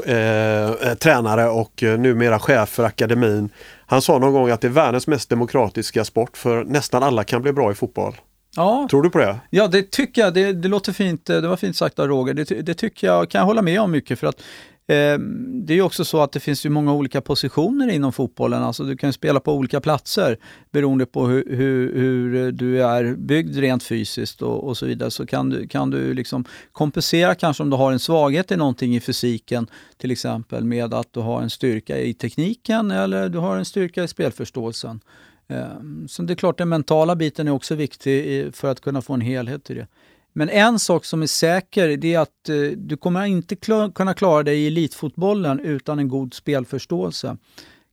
eh, 0.06 0.94
tränare 0.94 1.50
och 1.50 1.84
numera 1.84 2.40
chef 2.40 2.70
för 2.70 2.84
akademin. 2.84 3.50
Han 3.86 4.02
sa 4.02 4.20
någon 4.20 4.34
gång 4.34 4.50
att 4.50 4.62
det 4.62 4.68
är 4.68 4.72
världens 4.72 5.08
mest 5.08 5.30
demokratiska 5.30 6.06
sport 6.06 6.38
för 6.38 6.64
nästan 6.64 7.04
alla 7.04 7.24
kan 7.24 7.42
bli 7.42 7.54
bra 7.54 7.72
i 7.72 7.76
fotboll. 7.76 8.16
Ja. 8.56 8.88
Tror 8.90 9.04
du 9.04 9.10
på 9.10 9.18
det? 9.18 9.40
Ja, 9.50 9.68
det 9.68 9.92
tycker 9.92 10.22
jag. 10.22 10.34
Det, 10.34 10.54
det 10.54 10.68
låter 10.68 10.94
fint. 10.94 11.26
Det 11.26 11.48
var 11.48 11.58
fint 11.58 11.76
sagt 11.76 12.00
av 12.00 12.08
Roger. 12.08 12.34
Det, 12.34 12.62
det 12.62 12.74
tycker 12.74 13.08
jag, 13.08 13.30
kan 13.30 13.40
jag 13.40 13.46
hålla 13.46 13.62
med 13.62 13.82
om 13.82 13.92
mycket 13.92 14.20
för 14.20 14.28
att 14.28 14.42
eh, 14.88 15.20
det 15.66 15.74
är 15.74 15.82
också 15.82 16.06
så 16.06 16.22
att 16.22 16.32
det 16.32 16.40
finns 16.40 16.66
ju 16.66 16.70
många 16.70 16.94
olika 16.94 17.22
positioner 17.22 17.88
inom 17.88 18.14
fotbollen. 18.14 18.64
Alltså 18.64 18.84
du 18.84 18.98
kan 18.98 19.14
spela 19.14 19.40
på 19.40 19.54
olika 19.54 19.82
platser 19.82 20.38
beroende 20.72 21.06
på 21.06 21.28
hur, 21.28 21.56
hur, 21.56 21.96
hur 21.96 22.52
du 22.52 22.84
är 22.84 23.16
byggd 23.16 23.58
rent 23.58 23.84
fysiskt 23.84 24.42
och, 24.42 24.68
och, 24.68 24.78
så 24.78 24.86
vidare. 24.86 25.12
Så 25.12 25.26
kan 25.26 25.50
du, 25.50 25.68
kan 25.68 25.90
du 25.90 26.14
liksom 26.14 26.46
kompensera 26.72 27.36
kanske 27.36 27.64
om 27.64 27.70
du 27.70 27.78
har 27.78 27.92
en 27.92 28.00
svaghet 28.00 28.52
i 28.52 28.56
någonting 28.56 28.96
i 28.96 29.00
fysiken 29.00 29.68
till 29.98 30.12
exempel 30.12 30.64
med 30.64 30.94
att 30.94 31.14
du 31.14 31.20
har 31.20 31.42
en 31.42 31.50
styrka 31.50 31.98
i 31.98 32.14
tekniken 32.14 32.92
eller 32.92 33.30
du 33.30 33.38
har 33.38 33.58
en 33.58 33.66
styrka 33.66 34.04
i 34.04 34.08
spelförståelsen. 34.08 35.02
Ehm, 35.50 36.08
så 36.08 36.22
det 36.22 36.34
är 36.34 36.36
klart, 36.36 36.58
den 36.58 36.70
mentala 36.70 37.16
biten 37.16 37.48
är 37.48 37.52
också 37.52 37.76
viktig 37.76 38.56
för 38.56 38.72
att 38.72 38.82
kunna 38.82 39.02
få 39.02 39.14
en 39.14 39.22
helhet 39.22 39.70
i 39.70 39.74
det. 39.74 39.88
Men 40.34 40.50
en 40.50 40.80
sak 40.80 41.06
som 41.06 41.22
är 41.22 41.28
säker 41.28 41.98
det 41.98 42.14
är 42.14 42.20
att 42.20 42.50
eh, 42.50 42.78
du 42.78 42.98
kommer 42.98 43.26
inte 43.26 43.56
klar, 43.56 43.92
kunna 43.92 44.14
klara 44.14 44.44
dig 44.44 44.60
i 44.60 44.68
elitfotbollen 44.68 45.60
utan 45.60 46.00
en 46.00 46.08
god 46.08 46.34
spelförståelse. 46.34 47.38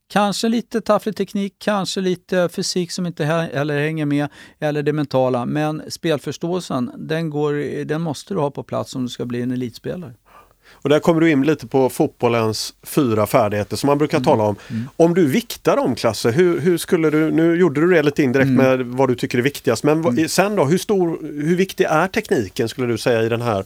Kanske 0.09 0.49
lite 0.49 0.81
tafflig 0.81 1.15
teknik, 1.15 1.55
kanske 1.57 2.01
lite 2.01 2.49
fysik 2.49 2.91
som 2.91 3.05
inte 3.05 3.25
heller 3.25 3.79
hänger 3.79 4.05
med, 4.05 4.27
eller 4.59 4.83
det 4.83 4.93
mentala. 4.93 5.45
Men 5.45 5.91
spelförståelsen, 5.91 6.91
den, 6.97 7.29
går, 7.29 7.85
den 7.85 8.01
måste 8.01 8.33
du 8.33 8.39
ha 8.39 8.51
på 8.51 8.63
plats 8.63 8.95
om 8.95 9.03
du 9.03 9.09
ska 9.09 9.25
bli 9.25 9.41
en 9.41 9.51
elitspelare. 9.51 10.13
Och 10.71 10.89
där 10.89 10.99
kommer 10.99 11.21
du 11.21 11.31
in 11.31 11.43
lite 11.43 11.67
på 11.67 11.89
fotbollens 11.89 12.73
fyra 12.83 13.27
färdigheter 13.27 13.77
som 13.77 13.87
man 13.87 13.97
brukar 13.97 14.17
mm. 14.17 14.25
tala 14.25 14.43
om. 14.43 14.55
Mm. 14.69 14.89
Om 14.95 15.13
du 15.13 15.27
viktar 15.27 15.75
dem 15.75 15.95
Klasse, 15.95 16.31
hur, 16.31 16.59
hur, 16.59 16.77
skulle 16.77 17.09
du, 17.09 17.31
nu 17.31 17.55
gjorde 17.55 17.81
du 17.81 17.89
det 17.89 18.03
lite 18.03 18.23
indirekt 18.23 18.47
mm. 18.47 18.65
med 18.65 18.85
vad 18.85 19.09
du 19.09 19.15
tycker 19.15 19.37
är 19.37 19.41
viktigast, 19.41 19.83
men 19.83 20.05
mm. 20.05 20.29
sen 20.29 20.55
då, 20.55 20.65
hur, 20.65 20.77
stor, 20.77 21.19
hur 21.21 21.55
viktig 21.55 21.83
är 21.83 22.07
tekniken 22.07 22.69
skulle 22.69 22.87
du 22.87 22.97
säga 22.97 23.23
i 23.23 23.29
den 23.29 23.41
här 23.41 23.65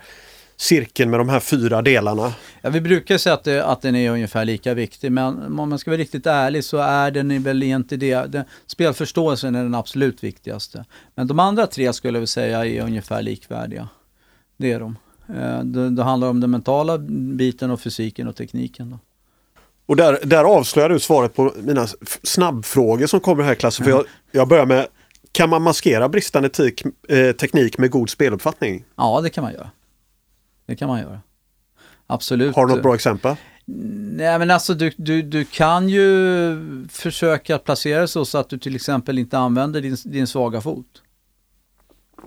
cirkeln 0.62 1.10
med 1.10 1.20
de 1.20 1.30
här 1.30 1.40
fyra 1.40 1.82
delarna? 1.82 2.34
Ja, 2.62 2.70
vi 2.70 2.82
brukar 2.82 3.18
säga 3.18 3.34
att, 3.34 3.44
det, 3.44 3.66
att 3.66 3.82
den 3.82 3.96
är 3.96 4.12
ungefär 4.12 4.46
lika 4.46 4.74
viktig, 4.74 5.12
men 5.12 5.60
om 5.60 5.70
man 5.70 5.80
ska 5.80 5.92
vara 5.92 6.02
riktigt 6.02 6.26
ärlig 6.26 6.64
så 6.64 6.78
är 6.78 7.12
den 7.12 7.44
väl 7.44 7.64
egentligen 7.64 8.00
det. 8.00 8.32
Den, 8.32 8.46
spelförståelsen 8.68 9.56
är 9.56 9.64
den 9.64 9.76
absolut 9.76 10.24
viktigaste. 10.24 10.86
Men 11.16 11.28
de 11.28 11.40
andra 11.40 11.68
tre 11.68 11.94
skulle 11.94 12.20
jag 12.20 12.30
säga 12.30 12.66
är 12.66 12.82
ungefär 12.82 13.22
likvärdiga. 13.22 13.90
Det 14.58 14.72
är 14.72 14.80
de. 14.80 14.96
Eh, 15.36 15.60
det, 15.64 15.90
det 15.90 16.04
handlar 16.04 16.30
om 16.30 16.40
den 16.40 16.52
mentala 16.52 16.98
biten 17.38 17.72
och 17.72 17.82
fysiken 17.82 18.28
och 18.28 18.36
tekniken. 18.36 18.90
Då. 18.90 19.00
Och 19.86 19.96
där, 19.96 20.20
där 20.24 20.44
avslöjar 20.44 20.90
du 20.90 21.00
svaret 21.00 21.36
på 21.36 21.54
mina 21.64 21.88
snabbfrågor 22.24 23.08
som 23.08 23.20
kommer 23.20 23.44
här 23.44 23.54
i 23.54 23.56
klassen. 23.56 23.84
För 23.84 23.92
jag, 23.92 24.06
jag 24.32 24.48
börjar 24.48 24.66
med, 24.66 24.88
kan 25.32 25.50
man 25.50 25.62
maskera 25.62 26.10
bristande 26.10 26.50
tik, 26.50 26.84
eh, 27.10 27.32
teknik 27.32 27.78
med 27.78 27.92
god 27.92 28.10
speluppfattning? 28.10 28.86
Ja, 28.96 29.22
det 29.22 29.30
kan 29.30 29.44
man 29.44 29.54
göra. 29.54 29.70
Det 30.66 30.76
kan 30.76 30.88
man 30.88 31.00
göra. 31.00 31.22
Absolut. 32.08 32.56
Har 32.56 32.66
du 32.66 32.74
något 32.74 32.84
bra 32.84 32.96
exempel? 32.96 33.36
Nej 33.66 34.40
men 34.40 34.52
alltså 34.52 34.74
du, 34.74 34.92
du, 34.98 35.22
du 35.22 35.46
kan 35.46 35.90
ju 35.90 36.88
försöka 36.90 37.58
placera 37.58 38.08
så, 38.08 38.26
så 38.26 38.38
att 38.38 38.50
du 38.50 38.58
till 38.58 38.76
exempel 38.76 39.20
inte 39.20 39.38
använder 39.38 39.82
din, 39.82 39.98
din 40.06 40.28
svaga 40.28 40.62
fot. 40.62 41.02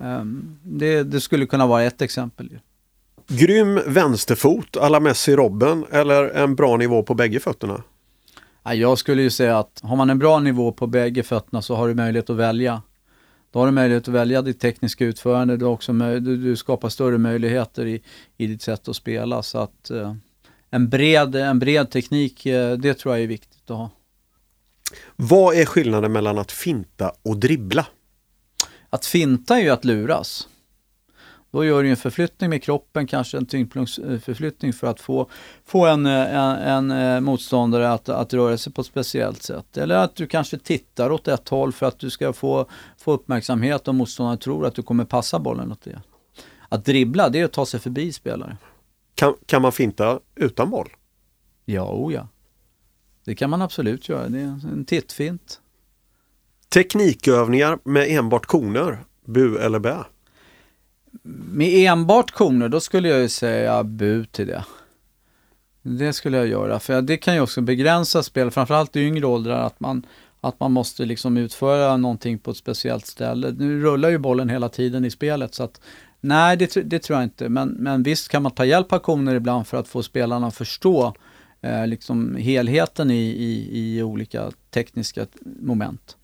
Um, 0.01 0.59
det, 0.63 1.03
det, 1.03 1.21
skulle 1.21 1.47
kunna 1.47 1.67
vara 1.67 1.83
ett 1.83 2.03
exempel. 2.03 2.59
Grym 3.29 3.81
vänsterfot 3.87 4.77
alla 4.77 5.01
Messi 5.01 5.37
Robben 5.37 5.85
eller 5.91 6.25
en 6.29 6.55
bra 6.55 6.77
nivå 6.77 7.03
på 7.03 7.15
bägge 7.15 7.41
fötterna? 7.41 7.83
Jag 8.65 8.99
skulle 8.99 9.23
ju 9.23 9.31
säga 9.31 9.59
att 9.59 9.81
har 9.83 9.97
man 9.97 10.11
en 10.11 10.19
bra 10.19 10.41
nivå 10.41 10.73
på 10.73 10.87
bägge 10.87 11.23
fötterna 11.23 11.63
så 11.63 11.75
har 11.75 11.89
du 11.89 11.95
möjlighet 11.95 12.31
att 12.31 12.37
välja. 12.37 12.83
Då 13.51 13.59
har 13.59 13.67
du 13.67 13.73
möjlighet 13.73 14.09
att 14.09 14.15
välja 14.15 14.43
ditt 14.43 14.61
tekniska 14.61 15.05
utförande. 15.05 15.57
Du, 15.57 15.65
också 15.65 15.93
du, 15.93 16.37
du 16.37 16.57
skapar 16.57 16.89
större 16.89 17.19
möjligheter 17.19 17.87
i, 17.87 18.03
i 18.37 18.47
ditt 18.47 18.63
sätt 18.63 18.89
att 18.89 18.97
spela. 18.97 19.43
Så 19.43 19.59
att 19.59 19.91
eh, 19.91 20.15
en, 20.71 20.89
bred, 20.89 21.35
en 21.35 21.59
bred 21.59 21.91
teknik, 21.91 22.47
eh, 22.47 22.73
det 22.73 22.95
tror 22.95 23.15
jag 23.15 23.23
är 23.23 23.29
viktigt 23.29 23.71
att 23.71 23.77
ha. 23.77 23.91
Vad 25.17 25.55
är 25.55 25.65
skillnaden 25.65 26.13
mellan 26.13 26.39
att 26.39 26.53
finta 26.53 27.13
och 27.23 27.37
dribbla? 27.37 27.87
Att 28.91 29.07
finta 29.07 29.59
är 29.59 29.63
ju 29.63 29.71
att 29.71 29.85
luras. 29.85 30.49
Då 31.55 31.65
gör 31.65 31.83
du 31.83 31.91
en 31.91 31.97
förflyttning 31.97 32.51
med 32.51 32.63
kroppen, 32.63 33.07
kanske 33.07 33.37
en 33.37 33.47
tyngdpunktsförflyttning 33.47 34.73
för 34.73 34.87
att 34.87 35.01
få, 35.01 35.31
få 35.65 35.87
en, 35.87 36.07
en, 36.07 36.91
en 36.91 36.91
eh, 36.91 37.21
motståndare 37.21 37.93
att, 37.93 38.09
att 38.09 38.35
röra 38.35 38.59
sig 38.59 38.73
på 38.73 38.81
ett 38.81 38.87
speciellt 38.87 39.43
sätt. 39.43 39.77
Eller 39.77 39.97
att 39.97 40.17
du 40.17 40.27
kanske 40.27 40.59
tittar 40.59 41.11
åt 41.11 41.29
ett 41.29 41.49
håll 41.49 41.73
för 41.73 41.87
att 41.87 41.99
du 41.99 42.11
ska 42.11 42.33
få, 42.33 42.67
få 42.99 43.13
uppmärksamhet 43.13 43.89
och 43.89 43.95
motståndaren 43.95 44.39
tror 44.39 44.67
att 44.67 44.75
du 44.75 44.83
kommer 44.83 45.05
passa 45.05 45.39
bollen 45.39 45.73
åt 45.73 45.83
det. 45.83 46.03
Att 46.69 46.85
dribbla, 46.85 47.29
det 47.29 47.41
är 47.41 47.45
att 47.45 47.53
ta 47.53 47.67
sig 47.67 47.81
förbi 47.81 48.13
spelare. 48.13 48.57
Kan, 49.15 49.35
kan 49.47 49.63
man 49.63 49.73
finta 49.73 50.21
utan 50.35 50.71
boll? 50.71 50.89
Ja, 51.65 51.93
o 51.93 52.13
ja. 52.13 52.29
Det 53.25 53.35
kan 53.35 53.51
man 53.51 53.63
absolut 53.63 54.09
göra. 54.09 54.29
Det 54.29 54.41
är 54.41 54.45
en 54.73 54.85
tittfint. 54.85 55.61
Teknikövningar 56.69 57.79
med 57.85 58.11
enbart 58.11 58.47
koner, 58.47 59.05
bu 59.25 59.59
eller 59.59 59.79
bä? 59.79 60.05
Med 61.23 61.69
enbart 61.69 62.31
koner, 62.31 62.69
då 62.69 62.81
skulle 62.81 63.09
jag 63.09 63.21
ju 63.21 63.29
säga 63.29 63.85
bu 63.85 64.25
till 64.25 64.47
det. 64.47 64.65
Det 65.83 66.13
skulle 66.13 66.37
jag 66.37 66.47
göra, 66.47 66.81
för 66.81 67.03
det 67.03 67.17
kan 67.17 67.35
ju 67.35 67.41
också 67.41 67.61
begränsa 67.61 68.23
spel, 68.23 68.51
framförallt 68.51 68.97
i 68.97 69.01
yngre 69.01 69.27
åldrar, 69.27 69.67
att 69.67 69.81
man, 69.81 70.07
att 70.41 70.61
man 70.61 70.73
måste 70.73 71.05
liksom 71.05 71.37
utföra 71.37 71.97
någonting 71.97 72.39
på 72.39 72.51
ett 72.51 72.57
speciellt 72.57 73.07
ställe. 73.07 73.55
Nu 73.59 73.81
rullar 73.81 74.09
ju 74.09 74.19
bollen 74.19 74.49
hela 74.49 74.69
tiden 74.69 75.05
i 75.05 75.11
spelet, 75.11 75.55
så 75.55 75.63
att 75.63 75.81
nej, 76.21 76.57
det, 76.57 76.75
det 76.75 76.99
tror 76.99 77.19
jag 77.19 77.25
inte. 77.25 77.49
Men, 77.49 77.69
men 77.69 78.03
visst 78.03 78.29
kan 78.29 78.43
man 78.43 78.53
ta 78.53 78.65
hjälp 78.65 78.93
av 78.93 78.99
koner 78.99 79.35
ibland 79.35 79.67
för 79.67 79.77
att 79.77 79.89
få 79.89 80.03
spelarna 80.03 80.47
att 80.47 80.55
förstå 80.55 81.15
eh, 81.61 81.87
liksom 81.87 82.37
helheten 82.37 83.11
i, 83.11 83.25
i, 83.25 83.69
i 83.73 84.03
olika 84.03 84.51
tekniska 84.71 85.27
moment. 85.61 86.17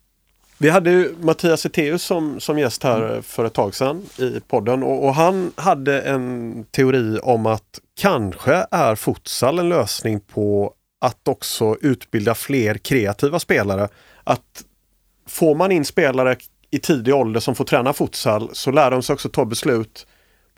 Vi 0.61 0.69
hade 0.69 0.91
ju 0.91 1.15
Mattias 1.21 1.65
Eteus 1.65 2.03
som, 2.03 2.39
som 2.39 2.59
gäst 2.59 2.83
här 2.83 3.01
mm. 3.01 3.23
för 3.23 3.45
ett 3.45 3.53
tag 3.53 3.75
sedan 3.75 4.05
i 4.17 4.39
podden 4.47 4.83
och, 4.83 5.05
och, 5.05 5.15
han 5.15 5.51
hade 5.55 6.01
en 6.01 6.65
teori 6.71 7.19
om 7.23 7.45
att 7.45 7.79
kanske 7.99 8.65
är 8.71 8.95
futsal 8.95 9.59
en 9.59 9.69
lösning 9.69 10.19
på 10.19 10.73
att 11.01 11.27
också 11.27 11.77
utbilda 11.81 12.35
fler 12.35 12.75
kreativa 12.75 13.39
spelare. 13.39 13.87
Att 14.23 14.63
får 15.27 15.55
man 15.55 15.71
in 15.71 15.85
spelare 15.85 16.35
i 16.71 16.79
tidig 16.79 17.15
ålder 17.15 17.39
som 17.39 17.55
får 17.55 17.65
träna 17.65 17.93
futsal 17.93 18.49
så 18.53 18.71
lär 18.71 18.91
de 18.91 19.03
sig 19.03 19.13
också 19.13 19.29
ta 19.29 19.45
beslut 19.45 20.07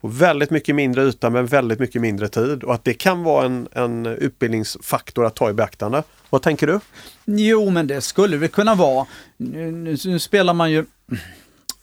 på 0.01 0.07
väldigt 0.07 0.49
mycket 0.49 0.75
mindre 0.75 1.03
yta 1.03 1.29
med 1.29 1.49
väldigt 1.49 1.79
mycket 1.79 2.01
mindre 2.01 2.27
tid 2.27 2.63
och 2.63 2.73
att 2.73 2.83
det 2.83 2.93
kan 2.93 3.23
vara 3.23 3.45
en, 3.45 3.67
en 3.71 4.05
utbildningsfaktor 4.05 5.25
att 5.25 5.35
ta 5.35 5.49
i 5.49 5.53
beaktande. 5.53 6.03
Vad 6.33 6.41
tänker 6.41 6.67
du? 6.67 6.79
Jo, 7.25 7.69
men 7.69 7.87
det 7.87 8.01
skulle 8.01 8.37
det 8.37 8.47
kunna 8.47 8.75
vara. 8.75 9.07
Nu, 9.37 9.71
nu, 9.71 9.97
nu 10.05 10.19
spelar 10.19 10.53
man 10.53 10.71
ju 10.71 10.85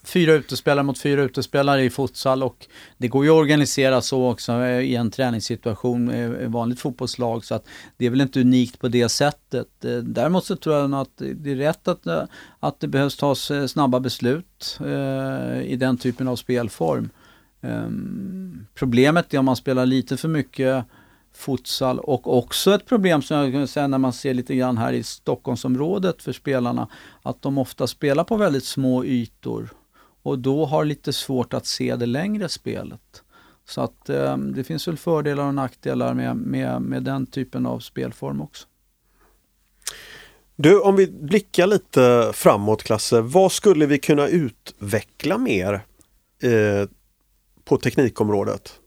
fyra 0.03 0.33
utespelare 0.33 0.83
mot 0.83 0.99
fyra 0.99 1.21
utespelare 1.21 1.83
i 1.83 1.89
futsal 1.89 2.43
och 2.43 2.67
det 2.97 3.07
går 3.07 3.25
ju 3.25 3.31
att 3.31 3.35
organisera 3.35 4.01
så 4.01 4.29
också 4.31 4.51
eh, 4.51 4.79
i 4.79 4.95
en 4.95 5.11
träningssituation 5.11 6.11
i 6.11 6.21
eh, 6.21 6.49
vanligt 6.49 6.79
fotbollslag 6.79 7.45
så 7.45 7.55
att 7.55 7.65
det 7.97 8.05
är 8.05 8.09
väl 8.09 8.21
inte 8.21 8.41
unikt 8.41 8.79
på 8.79 8.87
det 8.87 9.09
sättet. 9.09 9.85
Eh, 9.85 9.97
däremot 9.97 10.45
så 10.45 10.55
tror 10.55 10.75
jag 10.75 10.93
att 10.93 11.17
det 11.17 11.51
är 11.51 11.55
rätt 11.55 11.87
att, 11.87 12.07
att 12.59 12.79
det 12.79 12.87
behövs 12.87 13.17
tas 13.17 13.51
snabba 13.67 13.99
beslut 13.99 14.79
eh, 14.79 15.61
i 15.61 15.75
den 15.79 15.97
typen 15.97 16.27
av 16.27 16.35
spelform. 16.35 17.09
Ehm, 17.61 18.65
problemet 18.75 19.33
är 19.33 19.37
om 19.37 19.45
man 19.45 19.55
spelar 19.55 19.85
lite 19.85 20.17
för 20.17 20.27
mycket 20.27 20.85
futsal 21.33 21.99
och 21.99 22.37
också 22.37 22.75
ett 22.75 22.85
problem 22.85 23.21
som 23.21 23.37
jag 23.37 23.51
kan 23.51 23.67
säga 23.67 23.87
när 23.87 23.97
man 23.97 24.13
ser 24.13 24.33
lite 24.33 24.55
grann 24.55 24.77
här 24.77 24.93
i 24.93 25.03
Stockholmsområdet 25.03 26.21
för 26.21 26.33
spelarna, 26.33 26.87
att 27.21 27.41
de 27.41 27.57
ofta 27.57 27.87
spelar 27.87 28.23
på 28.23 28.37
väldigt 28.37 28.65
små 28.65 29.05
ytor 29.05 29.69
och 30.23 30.39
då 30.39 30.65
har 30.65 30.85
lite 30.85 31.13
svårt 31.13 31.53
att 31.53 31.65
se 31.65 31.95
det 31.95 32.05
längre 32.05 32.49
spelet. 32.49 33.23
Så 33.65 33.81
att 33.81 34.09
eh, 34.09 34.37
det 34.37 34.63
finns 34.63 34.87
väl 34.87 34.97
fördelar 34.97 35.47
och 35.47 35.53
nackdelar 35.53 36.13
med, 36.13 36.37
med, 36.37 36.81
med 36.81 37.03
den 37.03 37.25
typen 37.25 37.65
av 37.65 37.79
spelform 37.79 38.41
också. 38.41 38.67
Du, 40.55 40.79
om 40.79 40.95
vi 40.95 41.07
blickar 41.07 41.67
lite 41.67 42.31
framåt 42.33 42.83
Klasse, 42.83 43.21
vad 43.21 43.51
skulle 43.51 43.85
vi 43.85 43.99
kunna 43.99 44.27
utveckla 44.27 45.37
mer 45.37 45.73
eh, 46.43 46.89
på 47.63 47.77
teknikområdet? 47.77 48.80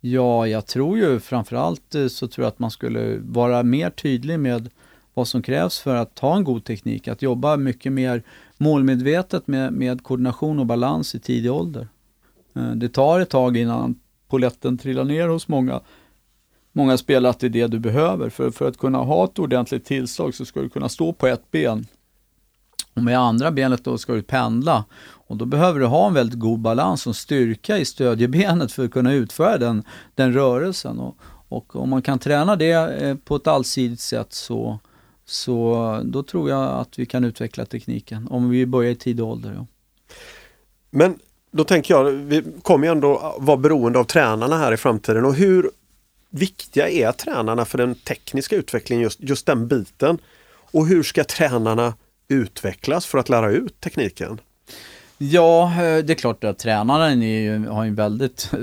Ja, 0.00 0.46
jag 0.46 0.66
tror 0.66 0.98
ju 0.98 1.20
framförallt 1.20 1.94
eh, 1.94 2.06
så 2.06 2.28
tror 2.28 2.44
jag 2.44 2.48
att 2.48 2.58
man 2.58 2.70
skulle 2.70 3.18
vara 3.18 3.62
mer 3.62 3.90
tydlig 3.90 4.40
med 4.40 4.70
vad 5.14 5.28
som 5.28 5.42
krävs 5.42 5.78
för 5.78 5.94
att 5.94 6.18
ha 6.18 6.36
en 6.36 6.44
god 6.44 6.64
teknik. 6.64 7.08
Att 7.08 7.22
jobba 7.22 7.56
mycket 7.56 7.92
mer 7.92 8.22
målmedvetet 8.56 9.46
med, 9.46 9.72
med 9.72 10.02
koordination 10.02 10.58
och 10.58 10.66
balans 10.66 11.14
i 11.14 11.18
tidig 11.18 11.52
ålder. 11.52 11.88
Eh, 12.56 12.70
det 12.70 12.88
tar 12.88 13.20
ett 13.20 13.30
tag 13.30 13.56
innan 13.56 14.00
poletten 14.28 14.78
trillar 14.78 15.04
ner 15.04 15.28
hos 15.28 15.48
många, 15.48 15.80
många 16.72 16.98
spelare 16.98 17.30
att 17.30 17.40
det 17.40 17.46
är 17.46 17.50
det 17.50 17.66
du 17.66 17.78
behöver. 17.78 18.30
För, 18.30 18.50
för 18.50 18.68
att 18.68 18.78
kunna 18.78 18.98
ha 18.98 19.24
ett 19.24 19.38
ordentligt 19.38 19.84
tillslag 19.84 20.34
så 20.34 20.44
ska 20.44 20.60
du 20.60 20.68
kunna 20.68 20.88
stå 20.88 21.12
på 21.12 21.26
ett 21.26 21.50
ben. 21.50 21.86
Och 22.94 23.02
med 23.02 23.18
andra 23.18 23.50
benet 23.50 23.84
då 23.84 23.98
ska 23.98 24.12
du 24.12 24.22
pendla 24.22 24.84
och 25.30 25.36
då 25.36 25.44
behöver 25.44 25.80
du 25.80 25.86
ha 25.86 26.06
en 26.06 26.14
väldigt 26.14 26.38
god 26.38 26.60
balans 26.60 27.06
och 27.06 27.16
styrka 27.16 27.78
i 27.78 27.84
stödjebenet 27.84 28.72
för 28.72 28.84
att 28.84 28.90
kunna 28.90 29.12
utföra 29.12 29.58
den, 29.58 29.84
den 30.14 30.32
rörelsen. 30.32 30.98
Och, 30.98 31.16
och 31.48 31.76
om 31.76 31.90
man 31.90 32.02
kan 32.02 32.18
träna 32.18 32.56
det 32.56 32.72
eh, 32.72 33.16
på 33.16 33.36
ett 33.36 33.46
allsidigt 33.46 34.00
sätt 34.00 34.32
så, 34.32 34.78
så 35.24 36.00
då 36.04 36.22
tror 36.22 36.50
jag 36.50 36.80
att 36.80 36.98
vi 36.98 37.06
kan 37.06 37.24
utveckla 37.24 37.64
tekniken, 37.64 38.28
om 38.28 38.50
vi 38.50 38.66
börjar 38.66 38.90
i 38.90 38.96
tidig 38.96 39.24
ålder. 39.24 39.54
Ja. 39.56 39.66
Men 40.90 41.18
då 41.50 41.64
tänker 41.64 41.94
jag, 41.94 42.04
vi 42.04 42.44
kommer 42.62 42.86
ju 42.86 42.92
ändå 42.92 43.36
vara 43.38 43.56
beroende 43.56 43.98
av 43.98 44.04
tränarna 44.04 44.58
här 44.58 44.72
i 44.72 44.76
framtiden 44.76 45.24
och 45.24 45.34
hur 45.34 45.70
viktiga 46.30 46.88
är 46.88 47.12
tränarna 47.12 47.64
för 47.64 47.78
den 47.78 47.94
tekniska 47.94 48.56
utvecklingen, 48.56 49.02
just, 49.02 49.20
just 49.20 49.46
den 49.46 49.68
biten? 49.68 50.18
Och 50.72 50.86
hur 50.86 51.02
ska 51.02 51.24
tränarna 51.24 51.94
utvecklas 52.30 53.06
för 53.06 53.18
att 53.18 53.28
lära 53.28 53.50
ut 53.50 53.80
tekniken? 53.80 54.40
Ja, 55.18 55.72
eh, 55.72 56.04
det 56.04 56.12
är 56.12 56.14
klart 56.14 56.44
att 56.44 56.58
tränaren 56.58 57.22
är, 57.22 57.58
har 57.58 57.84
en 57.84 57.94
väldigt 57.94 58.50
eh, 58.52 58.58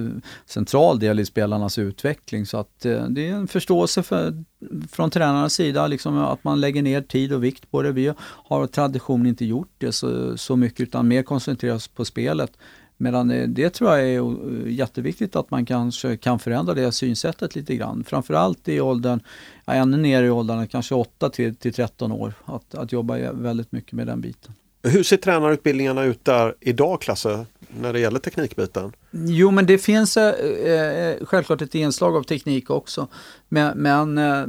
central 0.46 1.00
del 1.00 1.20
i 1.20 1.26
spelarnas 1.26 1.78
utveckling 1.78 2.46
så 2.46 2.58
att 2.58 2.80
det 3.10 3.28
är 3.30 3.34
en 3.34 3.48
förståelse 3.48 4.04
för, 4.04 4.44
från 4.92 5.10
tränarnas 5.10 5.54
sida, 5.54 5.88
liksom 5.88 6.18
att 6.18 6.44
man 6.44 6.62
lägger 6.62 6.82
ner 6.82 7.02
tid 7.02 7.34
och 7.34 7.44
vikt 7.44 7.72
på 7.72 7.82
det. 7.82 7.92
Vi 7.92 8.14
har 8.20 8.62
av 8.62 8.68
tradition 8.68 9.26
inte 9.26 9.46
gjort 9.46 9.72
det 9.78 9.92
så, 9.92 10.38
så 10.38 10.56
mycket 10.56 10.80
utan 10.80 11.08
mer 11.08 11.24
koncentreras 11.24 11.88
på 11.88 12.06
spelet. 12.06 12.52
Medan 12.98 13.54
det 13.54 13.70
tror 13.70 13.98
jag 13.98 14.10
är 14.10 14.68
jätteviktigt 14.68 15.36
att 15.36 15.52
man 15.52 15.66
kanske 15.66 16.18
kan 16.18 16.40
förändra 16.40 16.74
det 16.74 16.92
synsättet 16.92 17.56
lite 17.56 17.76
grann. 17.76 18.04
Framförallt 18.04 18.68
i 18.68 18.82
åldern, 18.82 19.20
ja, 19.66 19.74
ännu 19.74 19.98
ner 19.98 20.24
i 20.24 20.30
åldrarna, 20.30 20.68
kanske 20.68 20.96
8 20.96 21.30
till, 21.30 21.56
till 21.56 21.74
13 21.74 22.12
år. 22.12 22.34
Att, 22.46 22.76
att 22.76 22.92
jobba 22.92 23.32
väldigt 23.32 23.72
mycket 23.72 23.94
med 23.94 24.08
den 24.08 24.22
biten. 24.22 24.54
Hur 24.84 25.04
ser 25.04 25.18
tränarutbildningarna 25.18 26.04
ut 26.04 26.26
där 26.26 26.56
idag, 26.60 27.02
Klasse, 27.02 27.46
när 27.82 27.94
det 27.94 28.00
gäller 28.00 28.20
teknikbiten? 28.20 28.92
Jo, 29.12 29.52
men 29.52 29.66
det 29.66 29.78
finns 29.78 30.18
eh, 30.18 30.72
eh, 30.74 31.26
självklart 31.26 31.62
ett 31.62 31.76
inslag 31.76 32.16
av 32.16 32.24
teknik 32.24 32.70
också. 32.70 33.08
Men, 33.50 33.78
men 33.78 34.18
eh, 34.18 34.46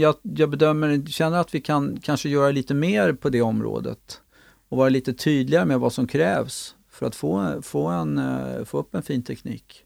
jag, 0.00 0.14
jag, 0.22 0.50
bedömer, 0.50 1.06
känner 1.06 1.38
att 1.38 1.54
vi 1.54 1.60
kan 1.60 1.98
kanske 2.02 2.28
göra 2.28 2.50
lite 2.50 2.74
mer 2.74 3.12
på 3.12 3.28
det 3.28 3.42
området 3.42 4.20
och 4.68 4.78
vara 4.78 4.88
lite 4.88 5.12
tydligare 5.12 5.64
med 5.64 5.80
vad 5.80 5.92
som 5.92 6.06
krävs 6.06 6.74
för 6.98 7.06
att 7.06 7.16
få, 7.16 7.62
få, 7.62 7.86
en, 7.86 8.18
eh, 8.18 8.64
få 8.64 8.78
upp 8.78 8.94
en 8.94 9.02
fin 9.02 9.22
teknik. 9.22 9.84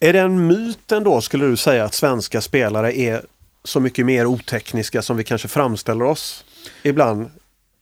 Är 0.00 0.12
det 0.12 0.20
en 0.20 0.46
myt 0.46 0.92
ändå, 0.92 1.20
skulle 1.20 1.46
du 1.46 1.56
säga, 1.56 1.84
att 1.84 1.94
svenska 1.94 2.40
spelare 2.40 2.98
är 2.98 3.22
så 3.64 3.80
mycket 3.80 4.06
mer 4.06 4.26
otekniska 4.26 5.02
som 5.02 5.16
vi 5.16 5.24
kanske 5.24 5.48
framställer 5.48 6.04
oss 6.04 6.44
ibland 6.82 7.30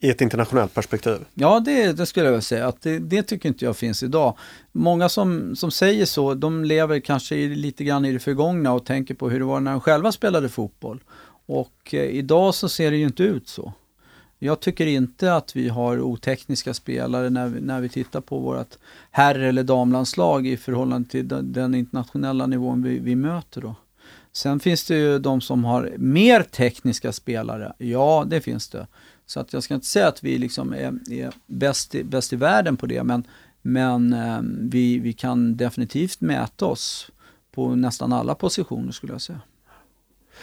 i 0.00 0.10
ett 0.10 0.20
internationellt 0.20 0.74
perspektiv? 0.74 1.18
Ja, 1.34 1.60
det, 1.60 1.92
det 1.92 2.06
skulle 2.06 2.26
jag 2.26 2.32
vilja 2.32 2.42
säga. 2.42 2.66
Att 2.66 2.82
det, 2.82 2.98
det, 2.98 3.22
tycker 3.22 3.48
inte 3.48 3.64
jag 3.64 3.76
finns 3.76 4.02
idag. 4.02 4.36
Många 4.72 5.08
som, 5.08 5.56
som 5.56 5.70
säger 5.70 6.06
så, 6.06 6.34
de 6.34 6.64
lever 6.64 7.00
kanske 7.00 7.34
lite 7.34 7.84
grann 7.84 8.04
i 8.04 8.12
det 8.12 8.18
förgångna 8.18 8.72
och 8.72 8.86
tänker 8.86 9.14
på 9.14 9.30
hur 9.30 9.38
det 9.38 9.44
var 9.44 9.60
när 9.60 9.70
de 9.70 9.80
själva 9.80 10.12
spelade 10.12 10.48
fotboll. 10.48 11.00
Och 11.46 11.94
eh, 11.94 12.00
idag 12.00 12.54
så 12.54 12.68
ser 12.68 12.90
det 12.90 12.96
ju 12.96 13.06
inte 13.06 13.22
ut 13.22 13.48
så. 13.48 13.72
Jag 14.38 14.60
tycker 14.60 14.86
inte 14.86 15.34
att 15.34 15.56
vi 15.56 15.68
har 15.68 16.00
otekniska 16.00 16.74
spelare 16.74 17.30
när 17.30 17.48
vi, 17.48 17.60
när 17.60 17.80
vi 17.80 17.88
tittar 17.88 18.20
på 18.20 18.38
vårt 18.38 18.78
herr 19.10 19.34
eller 19.38 19.62
damlandslag 19.62 20.46
i 20.46 20.56
förhållande 20.56 21.08
till 21.08 21.28
den, 21.28 21.74
internationella 21.74 22.46
nivån 22.46 22.82
vi, 22.82 22.98
vi 22.98 23.16
möter. 23.16 23.60
Då. 23.60 23.74
Sen 24.32 24.60
finns 24.60 24.84
det 24.84 24.96
ju 24.96 25.18
de 25.18 25.40
som 25.40 25.64
har 25.64 25.92
mer 25.98 26.42
tekniska 26.42 27.12
spelare. 27.12 27.72
Ja, 27.78 28.24
det 28.26 28.40
finns 28.40 28.68
det. 28.68 28.86
Så 29.26 29.40
att 29.40 29.52
jag 29.52 29.62
ska 29.62 29.74
inte 29.74 29.86
säga 29.86 30.08
att 30.08 30.24
vi 30.24 30.38
liksom 30.38 30.72
är, 30.72 31.12
är 31.12 31.32
bäst, 31.46 31.94
i, 31.94 32.04
bäst 32.04 32.32
i 32.32 32.36
världen 32.36 32.76
på 32.76 32.86
det, 32.86 33.04
men, 33.04 33.24
men 33.62 34.12
eh, 34.12 34.40
vi, 34.60 34.98
vi 34.98 35.12
kan 35.12 35.56
definitivt 35.56 36.20
mäta 36.20 36.66
oss 36.66 37.10
på 37.52 37.74
nästan 37.74 38.12
alla 38.12 38.34
positioner 38.34 38.92
skulle 38.92 39.12
jag 39.12 39.22
säga. 39.22 39.40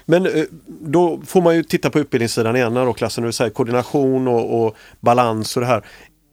Men 0.05 0.25
eh, 0.25 0.43
då 0.67 1.21
får 1.25 1.41
man 1.41 1.55
ju 1.55 1.63
titta 1.63 1.89
på 1.89 1.99
utbildningssidan 1.99 2.55
igen 2.55 2.73
då 2.73 2.93
klassen, 2.93 3.23
du 3.23 3.31
säger 3.31 3.51
koordination 3.51 4.27
och, 4.27 4.65
och, 4.65 4.75
balans 4.99 5.57
och 5.57 5.61
det 5.61 5.67
här. 5.67 5.85